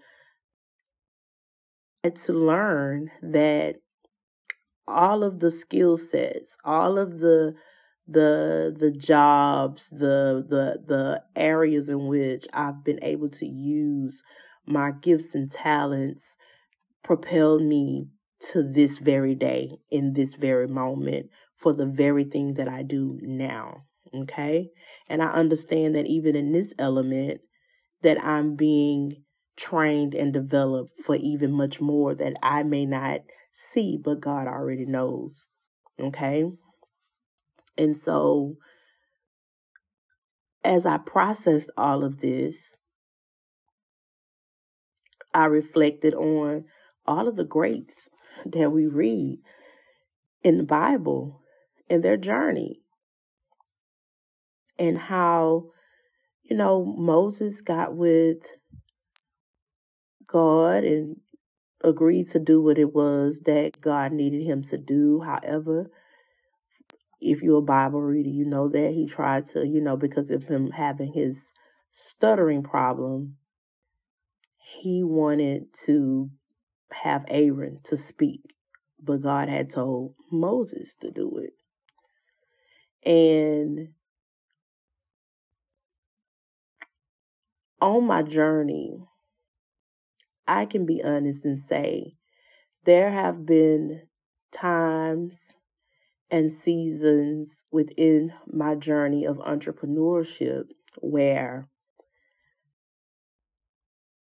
to 2.15 2.33
learn 2.33 3.09
that 3.21 3.75
all 4.87 5.23
of 5.23 5.39
the 5.39 5.49
skill 5.49 5.97
sets 5.97 6.55
all 6.63 6.99
of 6.99 7.19
the 7.19 7.55
the 8.07 8.75
the 8.77 8.91
jobs, 8.91 9.89
the 9.89 10.45
the 10.47 10.81
the 10.85 11.23
areas 11.35 11.89
in 11.89 12.07
which 12.07 12.45
I've 12.53 12.83
been 12.83 12.99
able 13.03 13.29
to 13.29 13.45
use 13.45 14.21
my 14.65 14.91
gifts 14.91 15.35
and 15.35 15.49
talents 15.51 16.35
propel 17.03 17.59
me 17.59 18.07
to 18.51 18.63
this 18.63 18.97
very 18.97 19.35
day 19.35 19.77
in 19.89 20.13
this 20.13 20.35
very 20.35 20.67
moment 20.67 21.27
for 21.57 21.73
the 21.73 21.85
very 21.85 22.23
thing 22.23 22.55
that 22.55 22.67
I 22.67 22.83
do 22.83 23.19
now. 23.21 23.83
Okay? 24.13 24.69
And 25.07 25.21
I 25.21 25.27
understand 25.27 25.95
that 25.95 26.05
even 26.05 26.35
in 26.35 26.51
this 26.51 26.73
element 26.77 27.41
that 28.01 28.23
I'm 28.23 28.55
being 28.55 29.23
trained 29.55 30.13
and 30.13 30.33
developed 30.33 30.99
for 31.05 31.15
even 31.15 31.51
much 31.51 31.79
more 31.79 32.13
that 32.15 32.33
I 32.43 32.63
may 32.63 32.85
not 32.85 33.21
see, 33.53 33.97
but 34.03 34.19
God 34.19 34.47
already 34.47 34.85
knows. 34.85 35.45
Okay? 35.99 36.45
And 37.77 37.97
so, 37.97 38.57
as 40.63 40.85
I 40.85 40.97
processed 40.97 41.69
all 41.77 42.03
of 42.03 42.19
this, 42.21 42.75
I 45.33 45.45
reflected 45.45 46.13
on 46.13 46.65
all 47.05 47.27
of 47.27 47.35
the 47.35 47.43
greats 47.43 48.09
that 48.45 48.71
we 48.71 48.87
read 48.87 49.39
in 50.43 50.57
the 50.57 50.63
Bible 50.63 51.41
and 51.89 52.03
their 52.03 52.17
journey. 52.17 52.81
and 54.77 54.97
how, 54.97 55.65
you 56.43 56.55
know, 56.55 56.85
Moses 56.85 57.61
got 57.61 57.95
with 57.95 58.39
God 60.27 60.83
and 60.83 61.17
agreed 61.83 62.31
to 62.31 62.39
do 62.39 62.61
what 62.61 62.77
it 62.77 62.93
was 62.93 63.41
that 63.45 63.81
God 63.81 64.11
needed 64.11 64.43
him 64.43 64.63
to 64.65 64.77
do. 64.77 65.21
However, 65.21 65.91
if 67.19 67.41
you're 67.41 67.59
a 67.59 67.61
Bible 67.61 68.01
reader, 68.01 68.29
you 68.29 68.45
know 68.45 68.69
that 68.69 68.91
he 68.93 69.07
tried 69.07 69.49
to, 69.49 69.65
you 69.65 69.81
know, 69.81 69.97
because 69.97 70.31
of 70.31 70.43
him 70.43 70.71
having 70.71 71.13
his 71.13 71.51
stuttering 71.93 72.63
problem, 72.63 73.37
he 74.81 75.03
wanted 75.03 75.73
to 75.85 76.29
have 76.91 77.25
Aaron 77.27 77.79
to 77.85 77.97
speak, 77.97 78.41
but 79.01 79.21
God 79.21 79.49
had 79.49 79.69
told 79.69 80.15
Moses 80.31 80.95
to 81.01 81.11
do 81.11 81.39
it. 81.39 81.53
And 83.07 83.89
on 87.81 88.05
my 88.05 88.23
journey, 88.23 88.99
I 90.47 90.65
can 90.65 90.85
be 90.85 91.03
honest 91.03 91.45
and 91.45 91.59
say 91.59 92.15
there 92.83 93.11
have 93.11 93.45
been 93.45 94.03
times 94.51 95.53
and 96.31 96.51
seasons 96.51 97.63
within 97.71 98.33
my 98.47 98.75
journey 98.75 99.25
of 99.25 99.37
entrepreneurship 99.37 100.65
where 100.99 101.67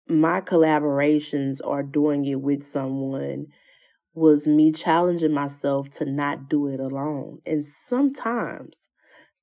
my 0.08 0.40
collaborations 0.40 1.60
or 1.62 1.82
doing 1.82 2.24
it 2.24 2.40
with 2.40 2.66
someone 2.66 3.46
was 4.14 4.46
me 4.46 4.72
challenging 4.72 5.32
myself 5.32 5.88
to 5.90 6.04
not 6.04 6.48
do 6.48 6.66
it 6.66 6.80
alone. 6.80 7.38
And 7.46 7.64
sometimes 7.64 8.88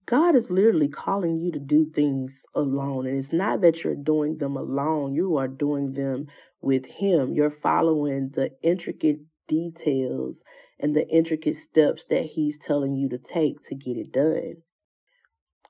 God 0.05 0.35
is 0.35 0.49
literally 0.49 0.87
calling 0.87 1.37
you 1.37 1.51
to 1.51 1.59
do 1.59 1.89
things 1.93 2.43
alone. 2.55 3.07
And 3.07 3.17
it's 3.17 3.33
not 3.33 3.61
that 3.61 3.83
you're 3.83 3.95
doing 3.95 4.37
them 4.37 4.57
alone, 4.57 5.13
you 5.13 5.37
are 5.37 5.47
doing 5.47 5.93
them 5.93 6.27
with 6.61 6.85
Him. 6.85 7.33
You're 7.33 7.51
following 7.51 8.31
the 8.33 8.51
intricate 8.61 9.19
details 9.47 10.43
and 10.79 10.95
the 10.95 11.07
intricate 11.09 11.55
steps 11.55 12.05
that 12.09 12.23
He's 12.23 12.57
telling 12.57 12.95
you 12.95 13.09
to 13.09 13.17
take 13.17 13.61
to 13.69 13.75
get 13.75 13.97
it 13.97 14.11
done. 14.11 14.57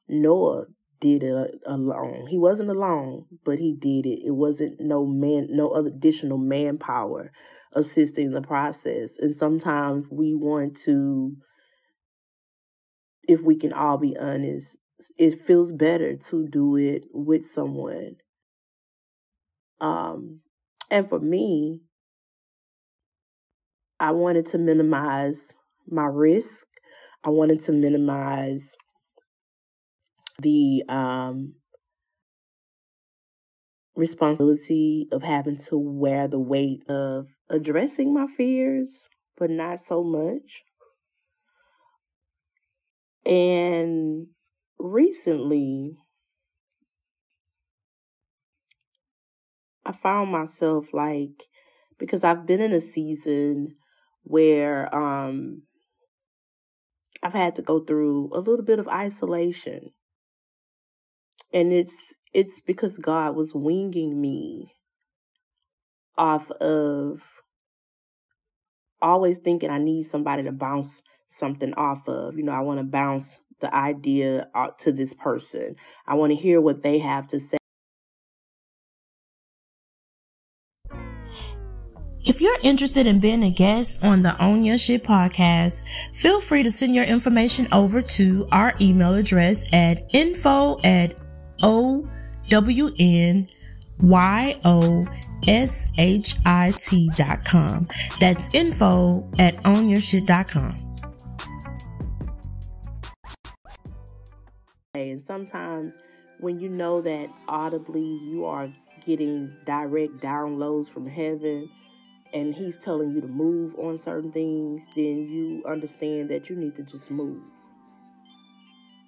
Noah 0.07 0.65
did 0.99 1.23
it 1.23 1.61
alone. 1.65 2.27
He 2.27 2.37
wasn't 2.37 2.69
alone, 2.69 3.25
but 3.45 3.59
he 3.59 3.73
did 3.73 4.05
it. 4.05 4.25
It 4.25 4.31
wasn't 4.31 4.79
no 4.79 5.05
man, 5.05 5.47
no 5.51 5.73
additional 5.75 6.37
manpower 6.37 7.31
assisting 7.73 8.31
the 8.31 8.41
process. 8.41 9.15
And 9.19 9.35
sometimes 9.35 10.07
we 10.09 10.33
want 10.33 10.77
to, 10.85 11.35
if 13.23 13.41
we 13.41 13.57
can 13.57 13.73
all 13.73 13.97
be 13.97 14.17
honest, 14.17 14.77
it 15.17 15.41
feels 15.41 15.71
better 15.71 16.15
to 16.15 16.47
do 16.47 16.75
it 16.77 17.03
with 17.13 17.45
someone. 17.45 18.15
Um, 19.79 20.39
and 20.89 21.07
for 21.07 21.19
me, 21.19 21.81
I 23.99 24.11
wanted 24.11 24.45
to 24.47 24.57
minimize 24.57 25.53
my 25.89 26.05
risk. 26.05 26.67
I 27.23 27.29
wanted 27.29 27.63
to 27.63 27.71
minimize 27.71 28.75
the 30.39 30.83
um, 30.87 31.55
responsibility 33.95 35.07
of 35.11 35.23
having 35.23 35.57
to 35.57 35.77
wear 35.77 36.27
the 36.27 36.39
weight 36.39 36.87
of 36.87 37.27
addressing 37.49 38.13
my 38.13 38.27
fears, 38.37 39.07
but 39.37 39.49
not 39.49 39.79
so 39.79 40.03
much. 40.03 40.63
And 43.25 44.27
recently, 44.77 45.97
I 49.85 49.91
found 49.91 50.31
myself 50.31 50.93
like, 50.93 51.43
because 51.97 52.23
I've 52.23 52.45
been 52.45 52.61
in 52.61 52.73
a 52.73 52.79
season 52.79 53.75
where 54.27 54.93
um, 54.93 55.63
I've 57.23 57.33
had 57.33 57.55
to 57.57 57.61
go 57.61 57.79
through 57.79 58.31
a 58.33 58.39
little 58.39 58.65
bit 58.65 58.79
of 58.79 58.87
isolation 58.87 59.91
and 61.53 61.71
it's 61.71 61.95
it's 62.33 62.59
because 62.59 62.97
God 62.97 63.35
was 63.35 63.53
winging 63.53 64.19
me 64.19 64.73
off 66.17 66.51
of 66.51 67.21
always 69.01 69.37
thinking 69.37 69.69
I 69.69 69.77
need 69.77 70.03
somebody 70.05 70.43
to 70.43 70.51
bounce 70.51 71.01
something 71.29 71.73
off 71.75 72.07
of. 72.07 72.37
You 72.37 72.43
know, 72.43 72.51
I 72.51 72.61
want 72.61 72.79
to 72.79 72.83
bounce 72.83 73.39
the 73.61 73.73
idea 73.73 74.47
out 74.55 74.79
to 74.79 74.91
this 74.91 75.13
person. 75.13 75.75
I 76.05 76.15
want 76.15 76.31
to 76.31 76.35
hear 76.35 76.61
what 76.61 76.83
they 76.83 76.99
have 76.99 77.27
to 77.29 77.39
say. 77.39 77.56
If 82.27 82.41
you're 82.41 82.59
interested 82.61 83.07
in 83.07 83.21
being 83.21 83.41
a 83.43 83.49
guest 83.49 84.03
on 84.03 84.21
the 84.21 84.37
Own 84.43 84.65
Your 84.65 84.77
Shit 84.77 85.01
podcast, 85.01 85.83
feel 86.13 86.41
free 86.41 86.61
to 86.61 86.69
send 86.69 86.93
your 86.93 87.05
information 87.05 87.69
over 87.71 88.01
to 88.01 88.45
our 88.51 88.75
email 88.81 89.13
address 89.13 89.65
at 89.71 90.13
info 90.13 90.77
at 90.83 91.15
dot 97.15 97.45
com. 97.45 97.87
That's 98.19 98.53
info 98.53 99.29
at 99.39 99.55
ownyourshit 99.63 100.25
dot 100.25 100.49
com. 100.49 100.75
And 104.95 105.21
sometimes 105.21 105.93
when 106.41 106.59
you 106.59 106.67
know 106.67 106.99
that 106.99 107.29
audibly 107.47 108.19
you 108.21 108.43
are 108.43 108.69
getting 109.05 109.55
direct 109.65 110.17
downloads 110.17 110.89
from 110.89 111.07
heaven 111.07 111.69
and 112.33 112.53
he's 112.53 112.77
telling 112.77 113.11
you 113.13 113.21
to 113.21 113.27
move 113.27 113.75
on 113.77 113.97
certain 113.97 114.31
things, 114.31 114.83
then 114.95 115.27
you 115.29 115.63
understand 115.69 116.29
that 116.29 116.49
you 116.49 116.55
need 116.55 116.75
to 116.75 116.83
just 116.83 117.09
move. 117.09 117.41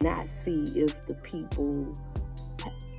Not 0.02 0.28
see 0.44 0.66
if 0.76 1.06
the 1.08 1.16
people 1.16 1.94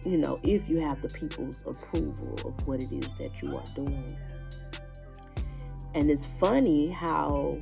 you 0.04 0.16
know, 0.16 0.40
if 0.42 0.68
you 0.68 0.78
have 0.80 1.02
the 1.02 1.08
people's 1.08 1.62
approval 1.66 2.34
of 2.44 2.66
what 2.66 2.82
it 2.82 2.90
is 2.92 3.06
that 3.18 3.30
you 3.42 3.56
are 3.56 3.64
doing. 3.74 4.16
And 5.94 6.10
it's 6.10 6.26
funny 6.38 6.88
how, 6.88 7.58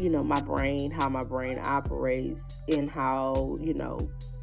you 0.00 0.10
know, 0.10 0.24
my 0.24 0.40
brain, 0.40 0.90
how 0.90 1.08
my 1.08 1.22
brain 1.22 1.60
operates, 1.62 2.40
and 2.68 2.90
how, 2.90 3.56
you 3.60 3.74
know, 3.74 3.98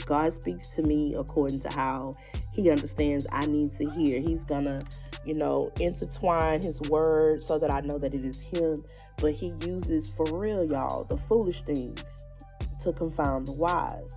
God 0.05 0.31
speaks 0.33 0.67
to 0.75 0.83
me 0.83 1.15
according 1.15 1.59
to 1.61 1.75
how 1.75 2.13
He 2.53 2.69
understands 2.69 3.25
I 3.31 3.45
need 3.47 3.75
to 3.77 3.89
hear. 3.89 4.21
He's 4.21 4.43
gonna, 4.43 4.81
you 5.25 5.33
know, 5.35 5.71
intertwine 5.79 6.61
His 6.61 6.81
word 6.81 7.43
so 7.43 7.57
that 7.59 7.71
I 7.71 7.81
know 7.81 7.97
that 7.97 8.13
it 8.13 8.25
is 8.25 8.39
Him. 8.39 8.83
But 9.17 9.33
He 9.33 9.53
uses, 9.65 10.09
for 10.09 10.25
real, 10.31 10.65
y'all, 10.65 11.03
the 11.03 11.17
foolish 11.17 11.61
things 11.63 12.03
to 12.81 12.91
confound 12.93 13.47
the 13.47 13.53
wise. 13.53 14.11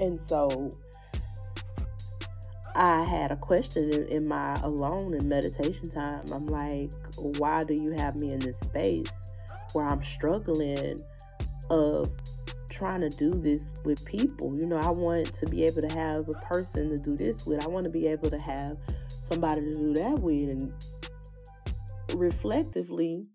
And 0.00 0.18
so, 0.26 0.70
I 2.74 3.04
had 3.04 3.30
a 3.30 3.36
question 3.36 3.92
in, 4.08 4.26
my 4.26 4.54
alone 4.62 5.12
and 5.14 5.24
meditation 5.24 5.90
time. 5.90 6.22
I'm 6.32 6.46
like, 6.46 6.90
why 7.16 7.64
do 7.64 7.74
you 7.74 7.90
have 7.92 8.16
me 8.16 8.32
in 8.32 8.38
this 8.38 8.58
space 8.60 9.06
where 9.72 9.86
I'm 9.86 10.02
struggling 10.02 11.00
of 11.68 12.10
trying 12.70 13.02
to 13.02 13.10
do 13.10 13.30
this 13.30 13.60
with 13.84 14.02
people? 14.06 14.56
You 14.56 14.66
know, 14.66 14.78
I 14.78 14.88
want 14.88 15.34
to 15.34 15.46
be 15.46 15.64
able 15.64 15.86
to 15.86 15.94
have 15.94 16.28
a 16.28 16.32
person 16.46 16.88
to 16.90 16.96
do 16.96 17.14
this 17.14 17.44
with. 17.44 17.62
I 17.62 17.68
want 17.68 17.84
to 17.84 17.90
be 17.90 18.06
able 18.06 18.30
to 18.30 18.38
have 18.38 18.78
somebody 19.32 19.62
to 19.62 19.74
do 19.74 19.94
that 19.94 20.18
with. 20.18 20.42
And 20.42 20.72
reflectively, 22.14 23.26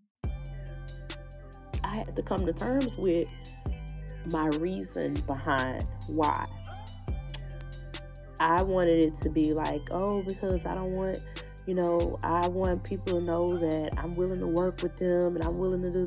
I 1.83 1.97
had 1.97 2.15
to 2.15 2.21
come 2.21 2.45
to 2.45 2.53
terms 2.53 2.95
with 2.97 3.27
my 4.31 4.47
reason 4.59 5.13
behind 5.25 5.85
why. 6.07 6.45
I 8.39 8.61
wanted 8.61 9.03
it 9.03 9.19
to 9.21 9.29
be 9.29 9.53
like, 9.53 9.89
oh, 9.89 10.21
because 10.21 10.65
I 10.65 10.75
don't 10.75 10.91
want, 10.91 11.19
you 11.65 11.73
know, 11.73 12.19
I 12.21 12.47
want 12.47 12.83
people 12.83 13.19
to 13.19 13.25
know 13.25 13.49
that 13.49 13.97
I'm 13.97 14.13
willing 14.13 14.39
to 14.39 14.47
work 14.47 14.83
with 14.83 14.95
them 14.97 15.35
and 15.35 15.43
I'm 15.43 15.57
willing 15.57 15.83
to 15.83 15.91
do. 15.91 16.05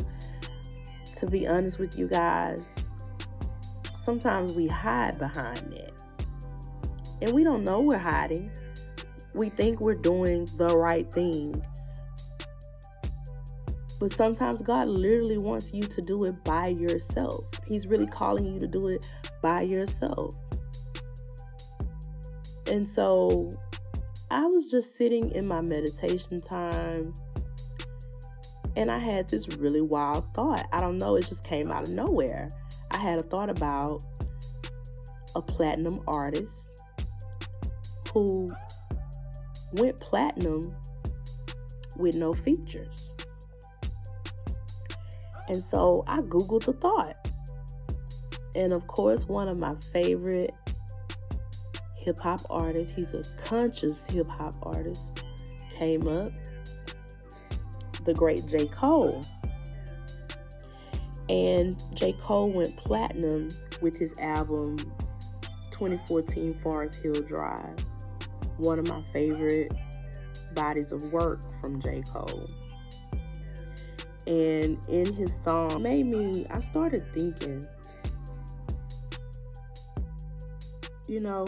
To 1.17 1.27
be 1.27 1.47
honest 1.47 1.79
with 1.79 1.99
you 1.99 2.09
guys, 2.09 2.61
sometimes 4.05 4.55
we 4.55 4.67
hide 4.67 5.19
behind 5.19 5.59
that. 5.77 5.93
And 7.21 7.33
we 7.33 7.45
don't 7.45 7.63
know 7.63 7.81
we're 7.81 7.99
hiding. 7.99 8.51
We 9.35 9.49
think 9.49 9.81
we're 9.81 9.95
doing 9.95 10.49
the 10.57 10.77
right 10.77 11.11
thing. 11.13 11.63
But 13.99 14.15
sometimes 14.15 14.59
God 14.63 14.89
literally 14.89 15.39
wants 15.39 15.73
you 15.73 15.83
to 15.83 16.01
do 16.01 16.25
it 16.25 16.43
by 16.45 16.69
yourself. 16.69 17.45
He's 17.67 17.87
really 17.87 18.07
calling 18.07 18.47
you 18.47 18.59
to 18.59 18.67
do 18.67 18.89
it 18.89 19.07
by 19.43 19.63
yourself. 19.63 20.35
And 22.71 22.89
so 22.89 23.53
I 24.31 24.47
was 24.47 24.67
just 24.67 24.97
sitting 24.97 25.33
in 25.33 25.47
my 25.47 25.61
meditation 25.61 26.41
time 26.41 27.13
and 28.77 28.91
I 28.91 28.99
had 28.99 29.29
this 29.29 29.49
really 29.59 29.81
wild 29.81 30.33
thought. 30.35 30.67
I 30.73 30.81
don't 30.81 30.99
know, 30.99 31.17
it 31.17 31.27
just 31.27 31.45
came 31.45 31.71
out 31.71 31.89
of 31.89 31.95
nowhere. 31.95 32.49
I 32.93 32.97
had 32.97 33.19
a 33.19 33.23
thought 33.23 33.51
about 33.51 34.03
a 35.35 35.43
platinum 35.43 36.01
artist 36.07 36.69
who 38.13 38.49
went 39.75 39.99
platinum 40.01 40.75
with 41.97 42.17
no 42.17 42.35
features. 42.35 43.11
And 45.49 45.65
so 45.71 46.05
I 46.07 46.19
Googled 46.19 46.65
the 46.65 46.73
thought. 46.75 47.17
And 48.55 48.73
of 48.73 48.87
course, 48.87 49.27
one 49.27 49.49
of 49.49 49.59
my 49.59 49.75
favorite 49.93 50.51
hip 51.99 52.19
hop 52.19 52.41
artists, 52.49 52.93
he's 52.95 53.07
a 53.15 53.23
conscious 53.45 54.05
hip 54.07 54.29
hop 54.29 54.55
artist, 54.63 55.03
came 55.79 56.09
up 56.09 56.33
the 58.05 58.15
great 58.15 58.47
J. 58.47 58.67
Cole. 58.67 59.21
And 61.29 61.83
J. 61.95 62.13
Cole 62.21 62.51
went 62.51 62.77
platinum 62.77 63.51
with 63.81 63.97
his 63.97 64.17
album 64.19 64.77
2014 65.71 66.59
Forest 66.63 66.97
Hills 66.97 67.21
Drive, 67.21 67.77
one 68.61 68.79
of 68.79 68.89
my 68.89 69.03
favorite 69.13 69.73
bodies 70.55 70.93
of 70.93 71.03
work 71.13 71.41
from 71.61 71.81
J. 71.83 72.03
Cole. 72.03 72.49
And 74.27 74.79
in 74.89 75.13
his 75.15 75.35
song, 75.43 75.83
made 75.83 76.07
me, 76.07 76.47
I 76.51 76.61
started 76.61 77.05
thinking, 77.13 77.67
you 81.09 81.21
know, 81.21 81.47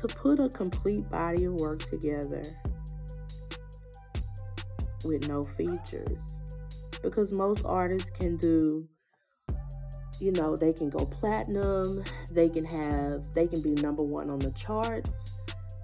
to 0.00 0.06
put 0.14 0.38
a 0.38 0.48
complete 0.48 1.08
body 1.10 1.44
of 1.44 1.54
work 1.54 1.82
together 1.84 2.42
with 5.04 5.26
no 5.26 5.44
features. 5.44 6.18
Because 7.02 7.32
most 7.32 7.64
artists 7.64 8.10
can 8.10 8.36
do, 8.36 8.86
you 10.24 10.32
know, 10.32 10.56
they 10.56 10.72
can 10.72 10.88
go 10.88 11.04
platinum, 11.04 12.02
they 12.30 12.48
can 12.48 12.64
have, 12.64 13.22
they 13.34 13.46
can 13.46 13.60
be 13.60 13.74
number 13.74 14.02
one 14.02 14.30
on 14.30 14.38
the 14.38 14.50
charts, 14.52 15.10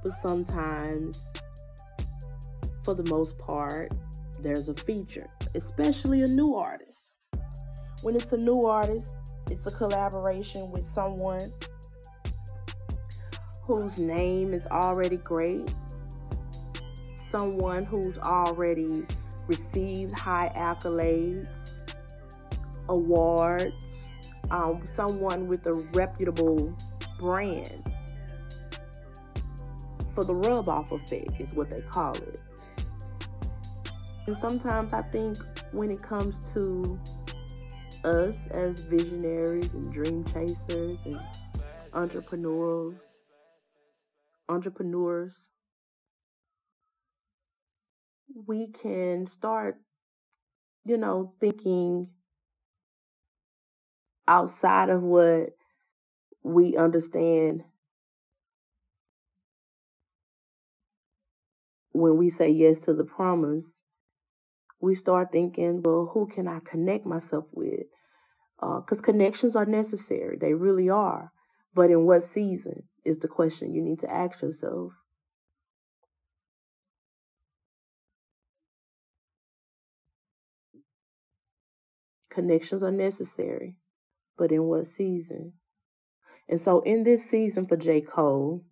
but 0.03 0.12
sometimes, 0.22 1.22
for 2.83 2.94
the 2.94 3.05
most 3.11 3.37
part, 3.38 3.92
there's 4.40 4.70
a 4.70 4.74
feature, 4.74 5.29
especially 5.55 6.22
a 6.22 6.26
new 6.26 6.55
artist. 6.55 7.18
When 8.00 8.16
it's 8.16 8.33
a 8.33 8.38
new 8.38 8.62
artist, 8.62 9.14
it's 9.50 9.66
a 9.66 9.70
collaboration 9.70 10.70
with 10.70 10.87
someone 10.87 11.53
whose 13.62 13.98
name 13.98 14.55
is 14.55 14.66
already 14.68 15.18
great 15.18 15.70
someone 17.31 17.85
who's 17.85 18.18
already 18.18 19.07
received 19.46 20.18
high 20.18 20.53
accolades, 20.57 21.48
awards, 22.88 23.85
um, 24.50 24.82
someone 24.86 25.46
with 25.46 25.66
a 25.66 25.72
reputable 25.92 26.76
brand. 27.18 27.92
For 30.14 30.24
the 30.24 30.34
rub 30.34 30.68
off 30.68 30.90
effect, 30.92 31.40
is 31.40 31.54
what 31.54 31.70
they 31.70 31.82
call 31.82 32.14
it. 32.16 32.40
And 34.26 34.36
sometimes 34.38 34.92
I 34.92 35.02
think 35.02 35.38
when 35.72 35.90
it 35.90 36.02
comes 36.02 36.52
to 36.52 36.98
us 38.04 38.36
as 38.50 38.80
visionaries 38.80 39.72
and 39.74 39.92
dream 39.92 40.24
chasers 40.24 40.98
and 41.04 41.20
entrepreneurs, 41.92 42.96
entrepreneurs, 44.48 45.50
we 48.46 48.68
can 48.68 49.26
start, 49.26 49.80
you 50.84 50.96
know, 50.96 51.34
thinking 51.40 52.08
outside 54.30 54.90
of 54.90 55.02
what 55.02 55.50
we 56.44 56.76
understand 56.76 57.64
when 61.92 62.16
we 62.16 62.30
say 62.30 62.48
yes 62.48 62.78
to 62.80 62.94
the 62.94 63.04
promise, 63.04 63.80
we 64.80 64.94
start 64.94 65.32
thinking, 65.32 65.82
well, 65.82 66.10
who 66.12 66.26
can 66.26 66.48
I 66.48 66.60
connect 66.60 67.06
myself 67.06 67.46
with? 67.52 67.86
Because 68.60 69.00
uh, 69.00 69.02
connections 69.02 69.56
are 69.56 69.66
necessary, 69.66 70.36
they 70.40 70.54
really 70.54 70.88
are. 70.90 71.32
But 71.74 71.90
in 71.90 72.06
what 72.06 72.24
season 72.24 72.84
is 73.04 73.18
the 73.18 73.28
question 73.28 73.74
you 73.74 73.82
need 73.82 74.00
to 74.00 74.12
ask 74.12 74.42
yourself. 74.42 74.92
Connections 82.30 82.82
are 82.82 82.90
necessary, 82.92 83.76
but 84.40 84.50
in 84.50 84.64
what 84.64 84.87
season? 84.87 85.53
And 86.48 86.59
so, 86.59 86.81
in 86.81 87.03
this 87.03 87.29
season 87.29 87.66
for 87.66 87.76
J. 87.76 88.00
Cole 88.00 88.64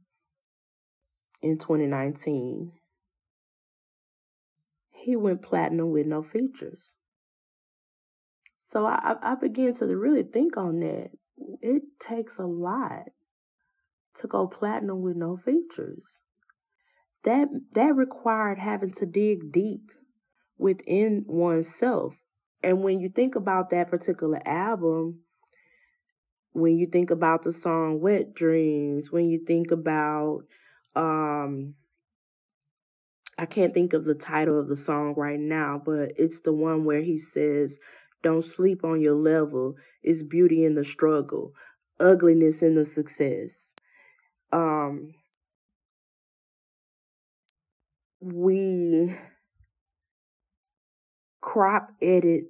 in 1.42 1.59
2019, 1.59 2.72
he 4.90 5.14
went 5.14 5.42
platinum 5.42 5.90
with 5.90 6.07
no 6.07 6.22
features. 6.22 6.94
So 8.64 8.87
I, 8.87 9.16
I 9.22 9.35
began 9.35 9.74
to 9.74 9.87
really 9.87 10.22
think 10.22 10.57
on 10.57 10.81
that. 10.81 11.11
It 11.61 11.83
takes 12.00 12.38
a 12.38 12.46
lot 12.46 13.04
to 14.16 14.26
go 14.26 14.46
platinum 14.46 15.02
with 15.02 15.16
no 15.16 15.37
features. 15.37 16.22
That 17.24 17.48
that 17.72 17.94
required 17.94 18.59
having 18.59 18.92
to 18.92 19.07
dig 19.07 19.52
deep 19.52 19.90
within 20.57 21.24
oneself 21.26 22.14
and 22.62 22.83
when 22.83 23.00
you 23.00 23.09
think 23.09 23.37
about 23.37 23.70
that 23.70 23.90
particular 23.90 24.40
album, 24.44 25.20
when 26.52 26.78
you 26.78 26.87
think 26.87 27.11
about 27.11 27.42
the 27.42 27.52
song 27.52 28.00
Wet 28.00 28.34
Dreams, 28.34 29.12
when 29.12 29.28
you 29.28 29.44
think 29.44 29.70
about 29.70 30.42
um 30.94 31.74
I 33.38 33.46
can't 33.46 33.72
think 33.72 33.92
of 33.92 34.04
the 34.04 34.16
title 34.16 34.58
of 34.58 34.68
the 34.68 34.76
song 34.76 35.14
right 35.16 35.38
now, 35.38 35.80
but 35.84 36.12
it's 36.16 36.40
the 36.40 36.52
one 36.52 36.84
where 36.84 37.02
he 37.02 37.18
says, 37.18 37.78
Don't 38.22 38.44
sleep 38.44 38.84
on 38.84 39.00
your 39.00 39.14
level. 39.14 39.76
It's 40.02 40.22
beauty 40.22 40.64
in 40.64 40.74
the 40.74 40.84
struggle, 40.84 41.52
ugliness 42.00 42.62
in 42.62 42.74
the 42.74 42.84
success. 42.84 43.74
Um 44.52 45.14
we 48.20 49.16
crop 51.40 51.92
edit 52.02 52.44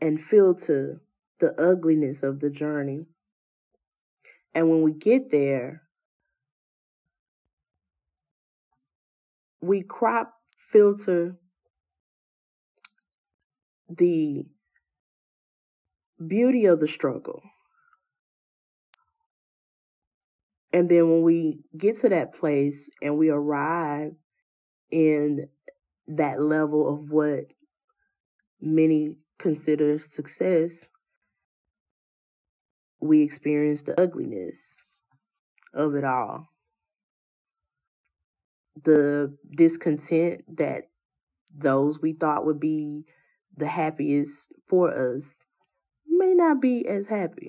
and 0.00 0.20
filter 0.22 1.00
the 1.40 1.54
ugliness 1.60 2.22
of 2.22 2.40
the 2.40 2.50
journey. 2.50 3.06
And 4.54 4.68
when 4.68 4.82
we 4.82 4.92
get 4.92 5.30
there, 5.30 5.82
we 9.60 9.82
crop 9.82 10.34
filter 10.70 11.36
the 13.88 14.44
beauty 16.26 16.66
of 16.66 16.80
the 16.80 16.88
struggle. 16.88 17.42
And 20.72 20.88
then 20.88 21.08
when 21.08 21.22
we 21.22 21.60
get 21.76 21.96
to 22.00 22.08
that 22.10 22.34
place 22.34 22.90
and 23.00 23.16
we 23.16 23.30
arrive 23.30 24.12
in 24.90 25.48
that 26.06 26.40
level 26.40 26.92
of 26.92 27.10
what 27.10 27.46
many 28.60 29.16
consider 29.38 29.98
success, 29.98 30.88
we 33.00 33.22
experience 33.22 33.82
the 33.82 34.00
ugliness 34.00 34.58
of 35.74 35.94
it 35.94 36.04
all. 36.04 36.48
The 38.82 39.36
discontent 39.54 40.56
that 40.56 40.88
those 41.54 42.00
we 42.00 42.12
thought 42.12 42.46
would 42.46 42.60
be 42.60 43.04
the 43.56 43.66
happiest 43.66 44.52
for 44.68 45.16
us 45.16 45.36
may 46.06 46.34
not 46.34 46.60
be 46.60 46.86
as 46.86 47.08
happy. 47.08 47.48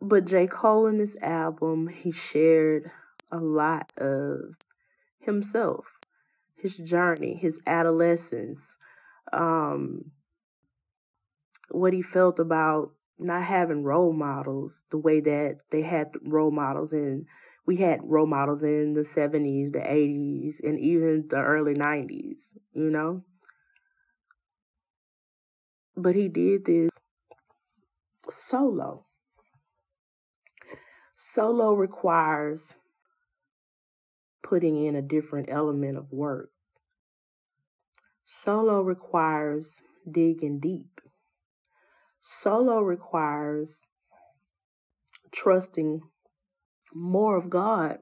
But 0.00 0.24
J. 0.24 0.46
Cole 0.46 0.86
in 0.86 0.96
this 0.98 1.16
album, 1.20 1.88
he 1.88 2.10
shared 2.10 2.90
a 3.30 3.38
lot 3.38 3.92
of 3.98 4.56
himself 5.20 5.84
his 6.60 6.76
journey, 6.76 7.34
his 7.34 7.58
adolescence, 7.66 8.76
um, 9.32 10.10
what 11.70 11.92
he 11.92 12.02
felt 12.02 12.38
about 12.38 12.92
not 13.18 13.42
having 13.42 13.84
role 13.84 14.12
models 14.12 14.82
the 14.90 14.98
way 14.98 15.20
that 15.20 15.58
they 15.70 15.82
had 15.82 16.10
role 16.22 16.50
models 16.50 16.92
in 16.92 17.26
we 17.70 17.76
had 17.76 18.00
role 18.02 18.26
models 18.26 18.64
in 18.64 18.94
the 18.94 19.02
70s, 19.02 19.72
the 19.72 19.78
80s, 19.78 20.56
and 20.60 20.80
even 20.80 21.26
the 21.28 21.36
early 21.36 21.74
90s, 21.74 22.56
you 22.72 22.90
know? 22.90 23.22
But 25.96 26.16
he 26.16 26.28
did 26.28 26.64
this 26.64 26.90
solo. 28.28 29.06
Solo 31.16 31.74
requires 31.74 32.74
putting 34.42 34.84
in 34.84 34.96
a 34.96 35.02
different 35.02 35.48
element 35.48 35.96
of 35.96 36.10
work. 36.10 36.50
Solo 38.24 38.80
requires 38.80 39.80
digging 40.10 40.58
deep. 40.58 40.89
Solo 42.20 42.80
requires 42.80 43.80
trusting 45.32 46.02
more 46.94 47.36
of 47.36 47.50
God 47.50 47.98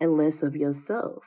and 0.00 0.16
less 0.16 0.42
of 0.42 0.56
yourself. 0.56 1.24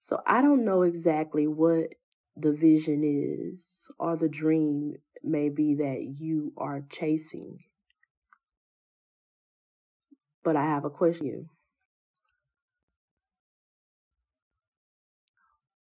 So 0.00 0.20
I 0.26 0.42
don't 0.42 0.64
know 0.64 0.82
exactly 0.82 1.46
what 1.46 1.94
the 2.36 2.52
vision 2.52 3.02
is 3.04 3.88
or 3.98 4.16
the 4.16 4.28
dream 4.28 4.94
may 5.22 5.48
be 5.48 5.74
that 5.76 6.16
you 6.18 6.52
are 6.56 6.82
chasing. 6.90 7.58
But 10.42 10.56
I 10.56 10.64
have 10.64 10.84
a 10.84 10.90
question. 10.90 11.50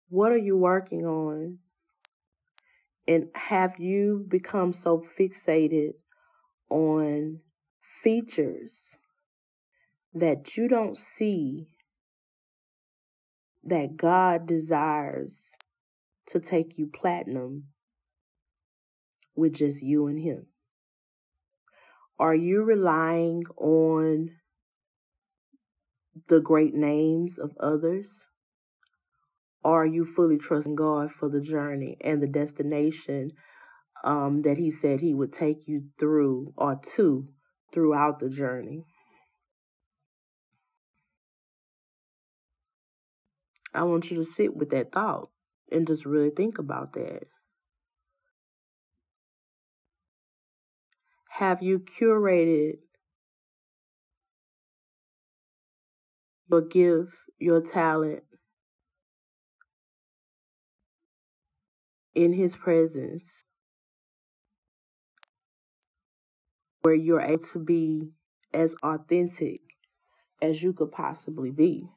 What 0.10 0.32
are 0.32 0.38
you 0.38 0.56
working 0.56 1.06
on? 1.06 1.60
And 3.08 3.28
have 3.36 3.80
you 3.80 4.26
become 4.28 4.72
so 4.72 5.04
fixated 5.20 5.94
on 6.70 7.40
features 8.02 8.98
that 10.14 10.56
you 10.56 10.68
don't 10.68 10.98
see 10.98 11.68
that 13.64 13.98
God 13.98 14.48
desires 14.48 15.54
to 16.28 16.40
take 16.40 16.78
you 16.78 16.88
platinum 16.88 17.66
with 19.36 19.56
just 19.56 19.82
you 19.82 20.08
and 20.08 20.20
Him? 20.20 20.48
Are 22.20 22.36
you 22.36 22.64
relying 22.64 23.44
on 23.58 24.30
the 26.28 26.40
great 26.40 26.74
names 26.74 27.38
of 27.38 27.52
others? 27.60 28.08
Are 29.64 29.86
you 29.86 30.06
fully 30.06 30.38
trusting 30.38 30.76
God 30.76 31.12
for 31.12 31.30
the 31.30 31.40
journey 31.40 31.98
and 32.02 32.22
the 32.22 32.28
destination 32.28 33.32
um, 34.04 34.42
that 34.42 34.58
He 34.58 34.72
said 34.72 35.00
He 35.00 35.14
would 35.14 35.32
take 35.32 35.68
you 35.68 35.86
through 35.98 36.54
or 36.58 36.80
to 36.96 37.28
throughout 37.74 38.20
the 38.20 38.30
journey? 38.30 38.86
I 43.74 43.84
want 43.84 44.12
you 44.12 44.18
to 44.18 44.26
sit 44.26 44.56
with 44.56 44.70
that 44.70 44.92
thought 44.92 45.30
and 45.72 45.88
just 45.88 46.06
really 46.06 46.30
think 46.30 46.60
about 46.60 46.94
that. 46.94 47.24
Have 51.40 51.64
you 51.64 51.80
curated 51.80 52.78
your 56.50 56.62
gift, 56.62 57.16
your 57.40 57.62
talent 57.62 58.24
in 62.16 62.34
His 62.34 62.56
presence 62.56 63.24
where 66.82 66.96
you're 66.96 67.22
able 67.22 67.46
to 67.54 67.60
be 67.60 68.12
as 68.54 68.76
authentic 68.84 69.62
as 70.42 70.62
you 70.62 70.74
could 70.74 70.92
possibly 70.92 71.52
be? 71.52 71.90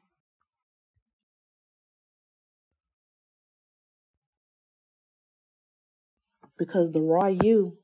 because 6.57 6.91
the 6.91 7.01
raw 7.01 7.27
you 7.27 7.77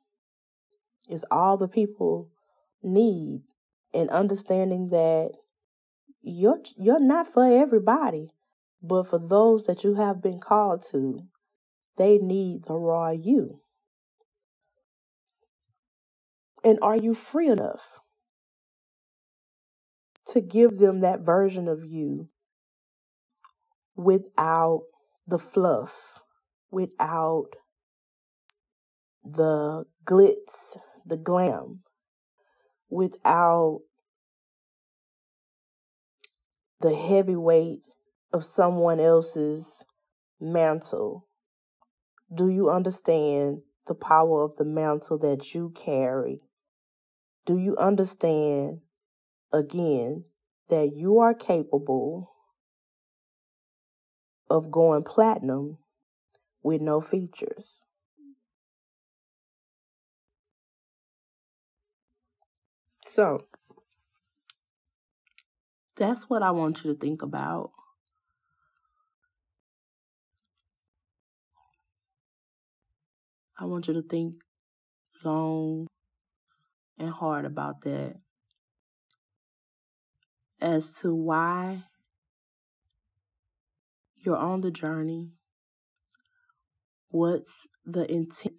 is 1.10 1.26
all 1.30 1.58
the 1.58 1.68
people 1.68 2.30
need 2.82 3.42
and 3.94 4.10
understanding 4.10 4.90
that 4.90 5.32
you're 6.22 6.60
you're 6.78 7.00
not 7.00 7.32
for 7.32 7.46
everybody 7.46 8.30
but 8.82 9.08
for 9.08 9.20
those 9.20 9.66
that 9.66 9.84
you 9.84 9.94
have 9.94 10.22
been 10.22 10.40
called 10.40 10.82
to 10.82 11.22
they 11.98 12.18
need 12.18 12.66
the 12.66 12.74
raw 12.74 13.10
you 13.10 13.60
and 16.64 16.80
are 16.82 16.98
you 16.98 17.14
free 17.14 17.50
enough 17.50 18.00
to 20.26 20.42
give 20.42 20.78
them 20.78 21.02
that 21.02 21.22
version 21.22 21.68
of 21.68 21.84
you 21.84 22.30
without 23.96 24.84
the 25.28 25.40
fluff 25.40 26.22
without 26.74 27.50
the 29.24 29.86
glitz, 30.06 30.76
the 31.06 31.18
glam, 31.18 31.82
without 32.90 33.82
the 36.82 36.94
heavy 36.94 37.36
weight 37.36 37.84
of 38.34 38.44
someone 38.44 39.00
else's 39.00 39.86
mantle? 40.42 41.28
Do 42.32 42.50
you 42.50 42.70
understand 42.70 43.62
the 43.88 43.96
power 43.96 44.44
of 44.44 44.56
the 44.56 44.66
mantle 44.66 45.18
that 45.20 45.54
you 45.54 45.72
carry? 45.76 46.42
Do 47.46 47.58
you 47.58 47.76
understand, 47.78 48.82
again, 49.52 50.26
that 50.70 50.96
you 50.96 51.20
are 51.20 51.34
capable 51.34 52.32
of 54.50 54.72
going 54.72 55.04
platinum 55.04 55.80
with 56.62 56.82
no 56.82 57.02
features? 57.02 57.86
So, 63.06 63.46
that's 65.96 66.30
what 66.30 66.42
I 66.42 66.52
want 66.52 66.84
you 66.84 66.94
to 66.94 67.00
think 67.00 67.22
about. 67.22 67.72
I 73.58 73.66
want 73.66 73.88
you 73.88 73.94
to 73.94 74.02
think 74.02 74.36
long 75.24 75.88
and 76.98 77.10
hard 77.10 77.46
about 77.46 77.82
that 77.82 78.16
as 80.60 80.90
to 81.02 81.14
why 81.14 81.84
you're 84.18 84.38
on 84.38 84.62
the 84.62 84.72
journey. 84.72 85.30
What's 87.10 87.68
the 87.86 88.10
intent 88.12 88.56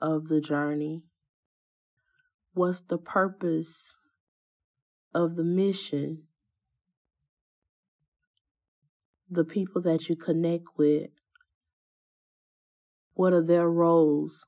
of 0.00 0.26
the 0.26 0.40
journey? 0.40 1.04
What's 2.54 2.80
the 2.80 2.98
purpose 2.98 3.94
of 5.14 5.36
the 5.36 5.44
mission? 5.44 6.24
The 9.30 9.44
people 9.44 9.82
that 9.82 10.08
you 10.08 10.16
connect 10.16 10.64
with, 10.76 11.10
what 13.14 13.32
are 13.32 13.42
their 13.42 13.68
roles 13.68 14.44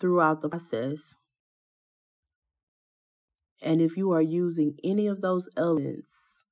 throughout 0.00 0.42
the 0.42 0.48
process? 0.48 1.14
And 3.60 3.80
if 3.80 3.96
you 3.96 4.12
are 4.12 4.22
using 4.22 4.76
any 4.84 5.06
of 5.06 5.20
those 5.20 5.48
elements 5.56 6.42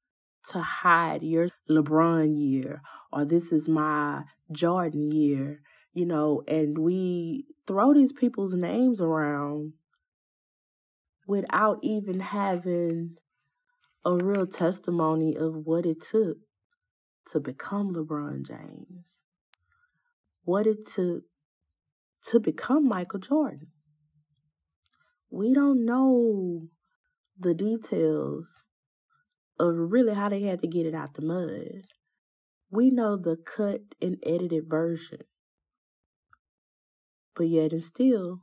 to 0.50 0.60
hide 0.60 1.22
your 1.22 1.48
LeBron 1.70 2.34
year 2.36 2.82
or 3.12 3.24
this 3.24 3.52
is 3.52 3.68
my 3.68 4.22
Jordan 4.50 5.10
year, 5.12 5.60
you 5.92 6.04
know, 6.04 6.42
and 6.48 6.76
we 6.76 7.46
throw 7.66 7.94
these 7.94 8.12
people's 8.12 8.54
names 8.54 9.00
around 9.00 9.74
without 11.26 11.78
even 11.82 12.20
having 12.20 13.16
a 14.04 14.12
real 14.12 14.46
testimony 14.46 15.36
of 15.36 15.54
what 15.54 15.86
it 15.86 16.02
took 16.02 16.36
to 17.30 17.40
become 17.40 17.94
LeBron 17.94 18.46
James, 18.46 19.20
what 20.44 20.66
it 20.66 20.86
took 20.86 21.22
to 22.26 22.40
become 22.40 22.88
Michael 22.88 23.20
Jordan. 23.20 23.68
We 25.30 25.52
don't 25.52 25.84
know 25.84 26.68
the 27.38 27.54
details 27.54 28.62
of 29.58 29.74
really 29.76 30.14
how 30.14 30.28
they 30.28 30.42
had 30.42 30.60
to 30.62 30.68
get 30.68 30.86
it 30.86 30.94
out 30.94 31.14
the 31.14 31.22
mud. 31.22 31.86
We 32.70 32.90
know 32.90 33.16
the 33.16 33.36
cut 33.36 33.80
and 34.00 34.16
edited 34.24 34.68
version. 34.68 35.20
But 37.36 37.48
yet 37.48 37.72
and 37.72 37.82
still, 37.82 38.40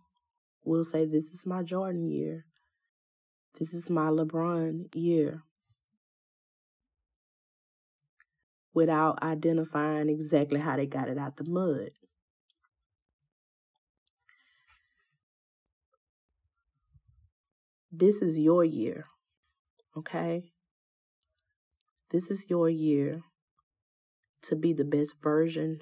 we'll 0.63 0.86
say 0.86 1.06
this 1.06 1.32
is 1.32 1.46
my 1.46 1.63
Jordan 1.63 2.10
year. 2.10 2.46
This 3.58 3.74
is 3.74 3.89
my 3.89 4.08
LeBron 4.08 4.94
year. 4.94 5.44
Without 8.74 9.22
identifying 9.24 10.10
exactly 10.10 10.60
how 10.60 10.78
they 10.78 10.86
got 10.86 11.10
it 11.10 11.17
out 11.17 11.38
the 11.38 11.50
mud. 11.50 11.91
This 17.91 18.21
is 18.21 18.39
your 18.39 18.63
year, 18.63 19.04
okay? 19.97 20.51
This 22.10 22.32
is 22.32 22.49
your 22.49 22.69
year 22.69 23.21
to 24.43 24.56
be 24.56 24.71
the 24.71 24.86
best 24.86 25.15
version 25.21 25.82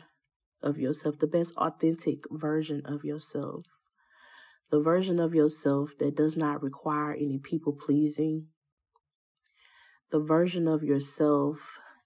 of 0.64 0.80
yourself, 0.80 1.20
the 1.20 1.28
best 1.28 1.54
authentic 1.56 2.24
version 2.32 2.82
of 2.86 3.04
yourself. 3.04 3.66
The 4.72 4.82
version 4.82 5.20
of 5.20 5.36
yourself 5.36 5.92
that 6.00 6.16
does 6.16 6.36
not 6.36 6.64
require 6.64 7.14
any 7.14 7.38
people 7.38 7.74
pleasing, 7.74 8.48
the 10.12 10.20
version 10.20 10.68
of 10.68 10.84
yourself 10.84 11.58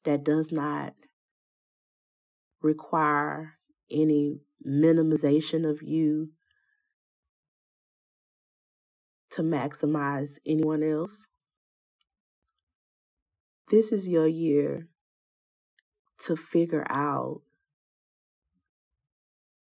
that 0.04 0.26
does 0.26 0.52
not 0.52 0.94
require 2.62 3.54
any 3.89 4.42
minimization 4.66 5.70
of 5.70 5.82
you, 5.82 6.30
to 9.34 9.41
maximize 9.41 10.38
anyone 10.46 10.84
else. 10.84 11.26
This 13.72 13.91
is 13.91 14.08
your 14.08 14.28
year 14.28 14.88
to 16.26 16.36
figure 16.36 16.86
out 16.88 17.41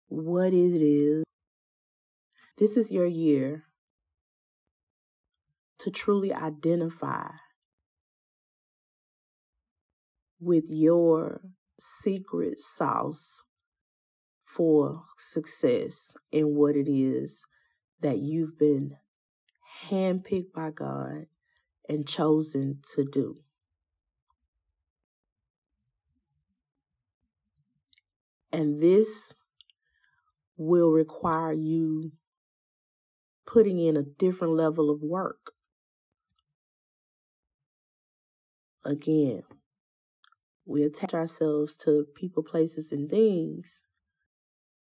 what 0.06 0.52
it 0.52 0.80
is. 0.80 1.24
This 2.56 2.76
is 2.76 2.92
your 2.92 3.06
year 3.06 3.64
to 5.80 5.90
truly 5.90 6.32
identify 6.32 7.30
with 10.40 10.64
your 10.68 11.40
secret 11.80 12.60
sauce 12.60 13.42
for 14.44 15.02
success 15.16 16.16
and 16.32 16.54
what 16.54 16.76
it 16.76 16.88
is 16.88 17.44
that 18.00 18.18
you've 18.18 18.56
been 18.56 18.96
handpicked 19.86 20.52
by 20.54 20.70
God 20.70 21.26
and 21.88 22.06
chosen 22.06 22.80
to 22.94 23.04
do. 23.04 23.36
And 28.52 28.82
this 28.82 29.34
will 30.56 30.90
require 30.90 31.52
you 31.52 32.12
putting 33.46 33.78
in 33.78 33.96
a 33.96 34.02
different 34.02 34.54
level 34.54 34.90
of 34.90 35.02
work. 35.02 35.52
Again, 38.84 39.42
we 40.66 40.82
attach 40.82 41.14
ourselves 41.14 41.76
to 41.76 42.06
people, 42.14 42.42
places, 42.42 42.92
and 42.92 43.08
things 43.08 43.80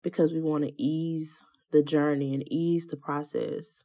because 0.04 0.34
we 0.34 0.41
want 0.41 0.63
to 0.63 0.82
ease 0.82 1.41
the 1.72 1.82
journey 1.82 2.34
and 2.34 2.43
ease 2.52 2.88
the 2.88 2.98
process. 2.98 3.84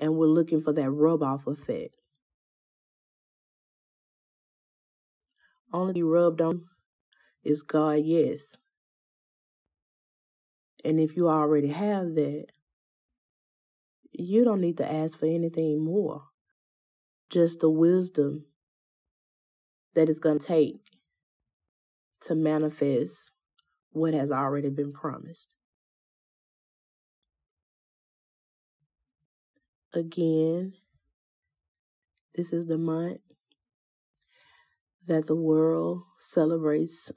And 0.00 0.16
we're 0.16 0.26
looking 0.26 0.62
for 0.62 0.72
that 0.72 0.90
rub 0.90 1.22
off 1.22 1.46
effect. 1.46 1.94
Only 5.72 5.92
be 5.92 6.02
rubbed 6.02 6.40
on 6.40 6.62
is 7.44 7.62
God, 7.62 8.00
yes. 8.02 8.56
And 10.84 10.98
if 10.98 11.16
you 11.16 11.28
already 11.28 11.68
have 11.68 12.14
that, 12.14 12.46
you 14.12 14.44
don't 14.44 14.60
need 14.60 14.78
to 14.78 14.90
ask 14.90 15.18
for 15.18 15.26
anything 15.26 15.84
more. 15.84 16.22
Just 17.28 17.60
the 17.60 17.70
wisdom 17.70 18.46
that 19.94 20.08
it's 20.08 20.18
going 20.18 20.38
to 20.38 20.46
take 20.46 20.80
to 22.22 22.34
manifest 22.34 23.30
what 23.92 24.14
has 24.14 24.32
already 24.32 24.70
been 24.70 24.92
promised. 24.92 25.54
Again, 29.92 30.74
this 32.36 32.52
is 32.52 32.66
the 32.66 32.78
month 32.78 33.18
that 35.08 35.26
the 35.26 35.34
world 35.34 36.02
celebrates 36.20 37.10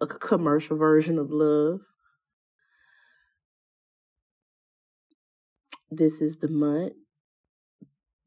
a 0.00 0.06
commercial 0.06 0.78
version 0.78 1.18
of 1.18 1.30
love. 1.30 1.80
This 5.90 6.22
is 6.22 6.38
the 6.38 6.48
month 6.48 6.94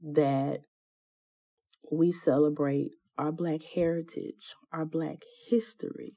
that 0.02 0.62
we 1.92 2.12
celebrate 2.12 2.92
our 3.18 3.32
Black 3.32 3.62
heritage, 3.64 4.54
our 4.72 4.86
Black 4.86 5.24
history. 5.50 6.16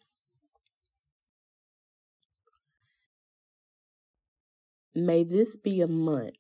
May 4.95 5.25
this 5.25 5.57
be 5.57 5.81
a 5.81 5.89
month 5.89 6.35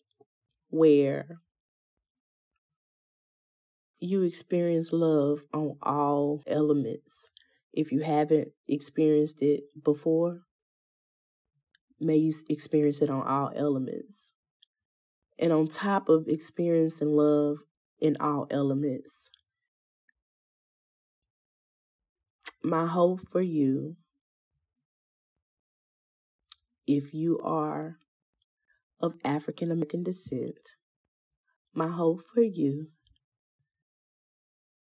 where 0.70 1.40
you 4.00 4.22
experience 4.22 4.92
love 4.92 5.42
on 5.52 5.76
all 5.82 6.42
elements. 6.46 7.28
If 7.72 7.92
you 7.92 8.00
haven't 8.00 8.48
experienced 8.66 9.42
it 9.42 9.64
before, 9.84 10.40
may 12.00 12.16
you 12.16 12.32
experience 12.48 13.02
it 13.02 13.10
on 13.10 13.22
all 13.22 13.52
elements. 13.54 14.32
And 15.38 15.52
on 15.52 15.68
top 15.68 16.08
of 16.08 16.28
experiencing 16.28 17.14
love 17.14 17.58
in 18.00 18.16
all 18.20 18.46
elements, 18.50 19.30
my 22.62 22.86
hope 22.86 23.20
for 23.30 23.40
you, 23.40 23.96
if 26.86 27.14
you 27.14 27.38
are 27.40 27.96
of 29.00 29.14
African 29.24 29.70
American 29.70 30.02
descent, 30.02 30.76
my 31.74 31.88
hope 31.88 32.22
for 32.34 32.42
you 32.42 32.88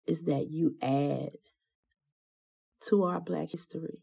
is 0.07 0.25
that 0.25 0.47
you 0.51 0.77
add 0.81 1.31
to 2.89 3.05
our 3.05 3.21
Black 3.21 3.51
history, 3.51 4.03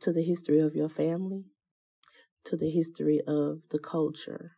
to 0.00 0.12
the 0.12 0.22
history 0.22 0.60
of 0.60 0.74
your 0.74 0.88
family, 0.88 1.44
to 2.44 2.56
the 2.56 2.70
history 2.70 3.20
of 3.26 3.60
the 3.70 3.78
culture. 3.78 4.56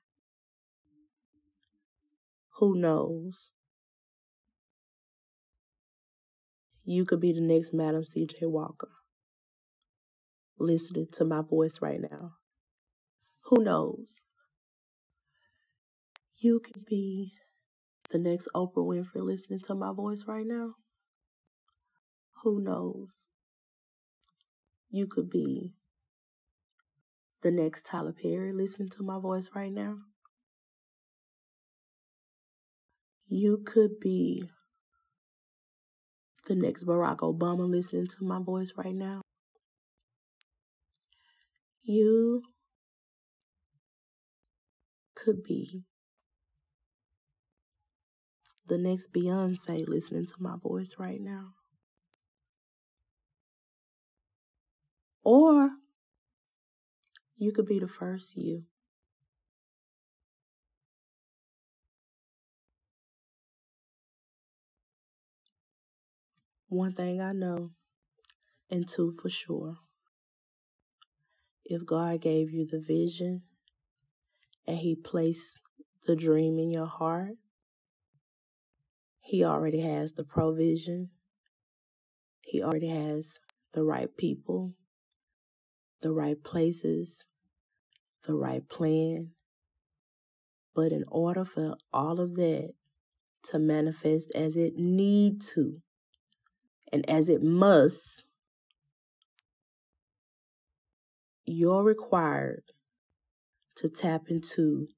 Who 2.58 2.74
knows? 2.76 3.52
You 6.84 7.04
could 7.04 7.20
be 7.20 7.32
the 7.32 7.40
next 7.40 7.74
Madam 7.74 8.04
C.J. 8.04 8.46
Walker 8.46 8.88
listening 10.58 11.06
to 11.12 11.24
my 11.24 11.42
voice 11.42 11.80
right 11.80 12.00
now. 12.00 12.32
Who 13.46 13.62
knows? 13.62 14.08
You 16.38 16.58
could 16.58 16.84
be 16.84 17.32
the 18.10 18.18
next 18.18 18.48
Oprah 18.56 18.74
Winfrey 18.74 19.22
listening 19.22 19.60
to 19.66 19.74
my 19.76 19.92
voice 19.92 20.24
right 20.26 20.46
now? 20.46 20.74
Who 22.42 22.60
knows? 22.60 23.26
You 24.90 25.06
could 25.06 25.30
be 25.30 25.74
the 27.42 27.52
next 27.52 27.86
Tyler 27.86 28.12
Perry 28.12 28.52
listening 28.52 28.88
to 28.90 29.04
my 29.04 29.20
voice 29.20 29.50
right 29.54 29.72
now. 29.72 29.98
You 33.28 33.62
could 33.64 34.00
be 34.00 34.50
the 36.48 36.56
next 36.56 36.84
Barack 36.84 37.18
Obama 37.18 37.70
listening 37.70 38.08
to 38.08 38.24
my 38.24 38.42
voice 38.42 38.72
right 38.76 38.94
now. 38.94 39.20
You 41.84 42.42
could 45.26 45.42
be 45.42 45.82
the 48.68 48.78
next 48.78 49.12
Beyonce 49.12 49.88
listening 49.88 50.24
to 50.24 50.34
my 50.38 50.54
voice 50.56 50.94
right 51.00 51.20
now. 51.20 51.46
Or 55.24 55.70
you 57.36 57.52
could 57.52 57.66
be 57.66 57.80
the 57.80 57.88
first 57.88 58.36
you. 58.36 58.62
One 66.68 66.92
thing 66.92 67.20
I 67.20 67.32
know, 67.32 67.70
and 68.70 68.88
two 68.88 69.16
for 69.20 69.28
sure. 69.28 69.74
If 71.64 71.84
God 71.84 72.20
gave 72.20 72.52
you 72.52 72.64
the 72.70 72.78
vision 72.78 73.42
and 74.66 74.78
He 74.78 74.94
placed 74.94 75.58
the 76.06 76.16
dream 76.16 76.58
in 76.58 76.70
your 76.70 76.86
heart, 76.86 77.36
he 79.26 79.42
already 79.42 79.80
has 79.80 80.12
the 80.12 80.22
provision. 80.22 81.10
He 82.42 82.62
already 82.62 82.86
has 82.86 83.40
the 83.74 83.82
right 83.82 84.08
people, 84.16 84.74
the 86.00 86.12
right 86.12 86.40
places, 86.44 87.24
the 88.24 88.34
right 88.34 88.66
plan. 88.68 89.32
But 90.76 90.92
in 90.92 91.04
order 91.08 91.44
for 91.44 91.74
all 91.92 92.20
of 92.20 92.36
that 92.36 92.70
to 93.50 93.58
manifest 93.58 94.30
as 94.32 94.56
it 94.56 94.76
need 94.76 95.40
to 95.54 95.82
and 96.92 97.08
as 97.10 97.28
it 97.28 97.42
must, 97.42 98.22
you're 101.44 101.82
required 101.82 102.62
to 103.76 103.88
tap 103.88 104.22
into 104.28 104.88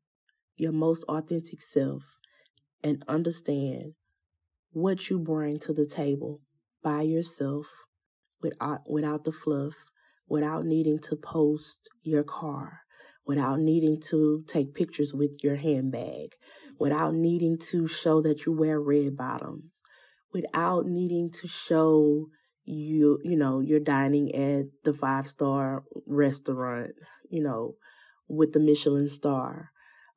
your 0.56 0.72
most 0.72 1.04
authentic 1.04 1.60
self 1.60 2.02
and 2.82 3.04
understand 3.08 3.94
what 4.72 5.10
you 5.10 5.18
bring 5.18 5.58
to 5.58 5.72
the 5.72 5.86
table 5.86 6.40
by 6.82 7.02
yourself 7.02 7.66
without 8.42 8.80
without 8.88 9.24
the 9.24 9.32
fluff, 9.32 9.74
without 10.28 10.64
needing 10.64 10.98
to 10.98 11.16
post 11.16 11.76
your 12.02 12.22
car, 12.22 12.80
without 13.26 13.58
needing 13.58 14.00
to 14.00 14.44
take 14.46 14.74
pictures 14.74 15.12
with 15.12 15.30
your 15.42 15.56
handbag, 15.56 16.30
without 16.78 17.14
needing 17.14 17.58
to 17.58 17.86
show 17.86 18.22
that 18.22 18.46
you 18.46 18.52
wear 18.52 18.80
red 18.80 19.16
bottoms, 19.16 19.80
without 20.32 20.86
needing 20.86 21.30
to 21.30 21.48
show 21.48 22.26
you 22.64 23.18
you 23.24 23.36
know 23.36 23.60
you're 23.60 23.80
dining 23.80 24.34
at 24.34 24.66
the 24.84 24.92
five 24.92 25.28
star 25.28 25.82
restaurant, 26.06 26.92
you 27.30 27.42
know, 27.42 27.74
with 28.28 28.52
the 28.52 28.60
Michelin 28.60 29.08
star 29.08 29.70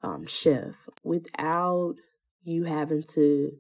um, 0.04 0.26
chef 0.26 0.76
without 1.04 1.96
you 2.44 2.64
having 2.64 3.04
to 3.04 3.52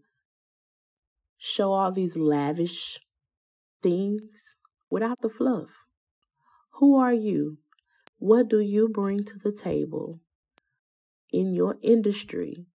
show 1.38 1.72
all 1.72 1.92
these 1.92 2.16
lavish 2.16 3.00
things 3.82 4.56
without 4.90 5.22
the 5.22 5.30
fluff. 5.30 5.70
Who 6.76 6.98
are 6.98 7.14
you? 7.14 7.58
What 8.20 8.50
do 8.50 8.60
you 8.60 8.90
bring 8.90 9.24
to 9.26 9.38
the 9.40 9.52
table 9.52 10.20
in 11.32 11.54
your 11.54 11.78
industry 11.82 12.66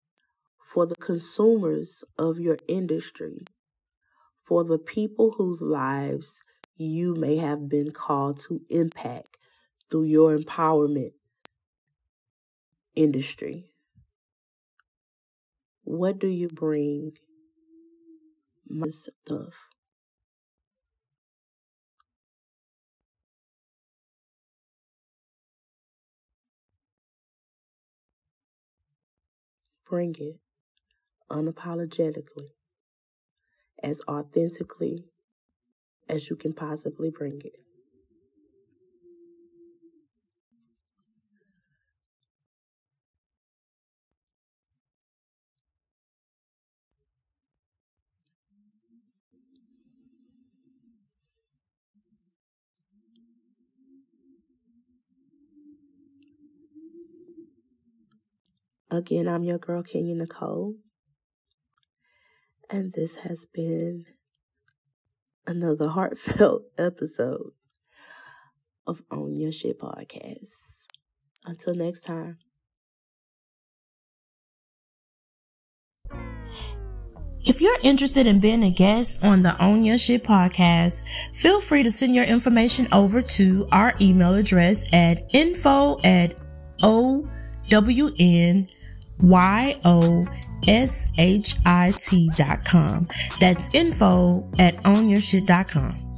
for 0.72 0.86
the 0.86 0.96
consumers 0.96 2.02
of 2.18 2.38
your 2.38 2.56
industry, 2.68 3.44
for 4.44 4.64
the 4.64 4.78
people 4.78 5.34
whose 5.36 5.60
lives 5.60 6.42
you 6.76 7.14
may 7.14 7.36
have 7.36 7.68
been 7.68 7.92
called 7.92 8.40
to 8.40 8.60
impact 8.68 9.36
through 9.90 10.04
your 10.04 10.36
empowerment 10.36 11.12
industry? 12.96 13.70
What 15.84 16.18
do 16.18 16.26
you 16.28 16.48
bring? 16.48 17.12
My 18.68 18.88
stuff. 18.88 19.54
Bring 29.88 30.16
it 30.18 30.40
unapologetically, 31.30 32.50
as 33.82 34.00
authentically 34.08 35.04
as 36.08 36.28
you 36.28 36.36
can 36.36 36.52
possibly 36.52 37.10
bring 37.10 37.40
it. 37.44 37.75
Again, 58.96 59.28
I'm 59.28 59.44
your 59.44 59.58
girl, 59.58 59.82
Kenya 59.82 60.14
Nicole. 60.14 60.74
And 62.70 62.94
this 62.94 63.16
has 63.16 63.44
been 63.52 64.06
another 65.46 65.90
heartfelt 65.90 66.62
episode 66.78 67.50
of 68.86 69.02
Own 69.10 69.36
Your 69.36 69.52
Shit 69.52 69.78
podcast. 69.78 70.54
Until 71.44 71.74
next 71.74 72.04
time. 72.04 72.38
If 77.44 77.60
you're 77.60 77.78
interested 77.82 78.26
in 78.26 78.40
being 78.40 78.64
a 78.64 78.70
guest 78.70 79.22
on 79.22 79.42
the 79.42 79.62
Own 79.62 79.84
Your 79.84 79.98
Shit 79.98 80.24
podcast, 80.24 81.02
feel 81.34 81.60
free 81.60 81.82
to 81.82 81.90
send 81.90 82.14
your 82.14 82.24
information 82.24 82.88
over 82.92 83.20
to 83.20 83.68
our 83.72 83.92
email 84.00 84.32
address 84.32 84.86
at 84.94 85.28
info 85.34 86.00
at 86.02 86.34
OWN 86.82 88.70
Y-O-S-H-I-T 89.22 90.30
dot 92.36 92.64
com. 92.64 93.08
That's 93.40 93.74
info 93.74 94.48
at 94.58 94.74
ownyourshit.com. 94.84 96.15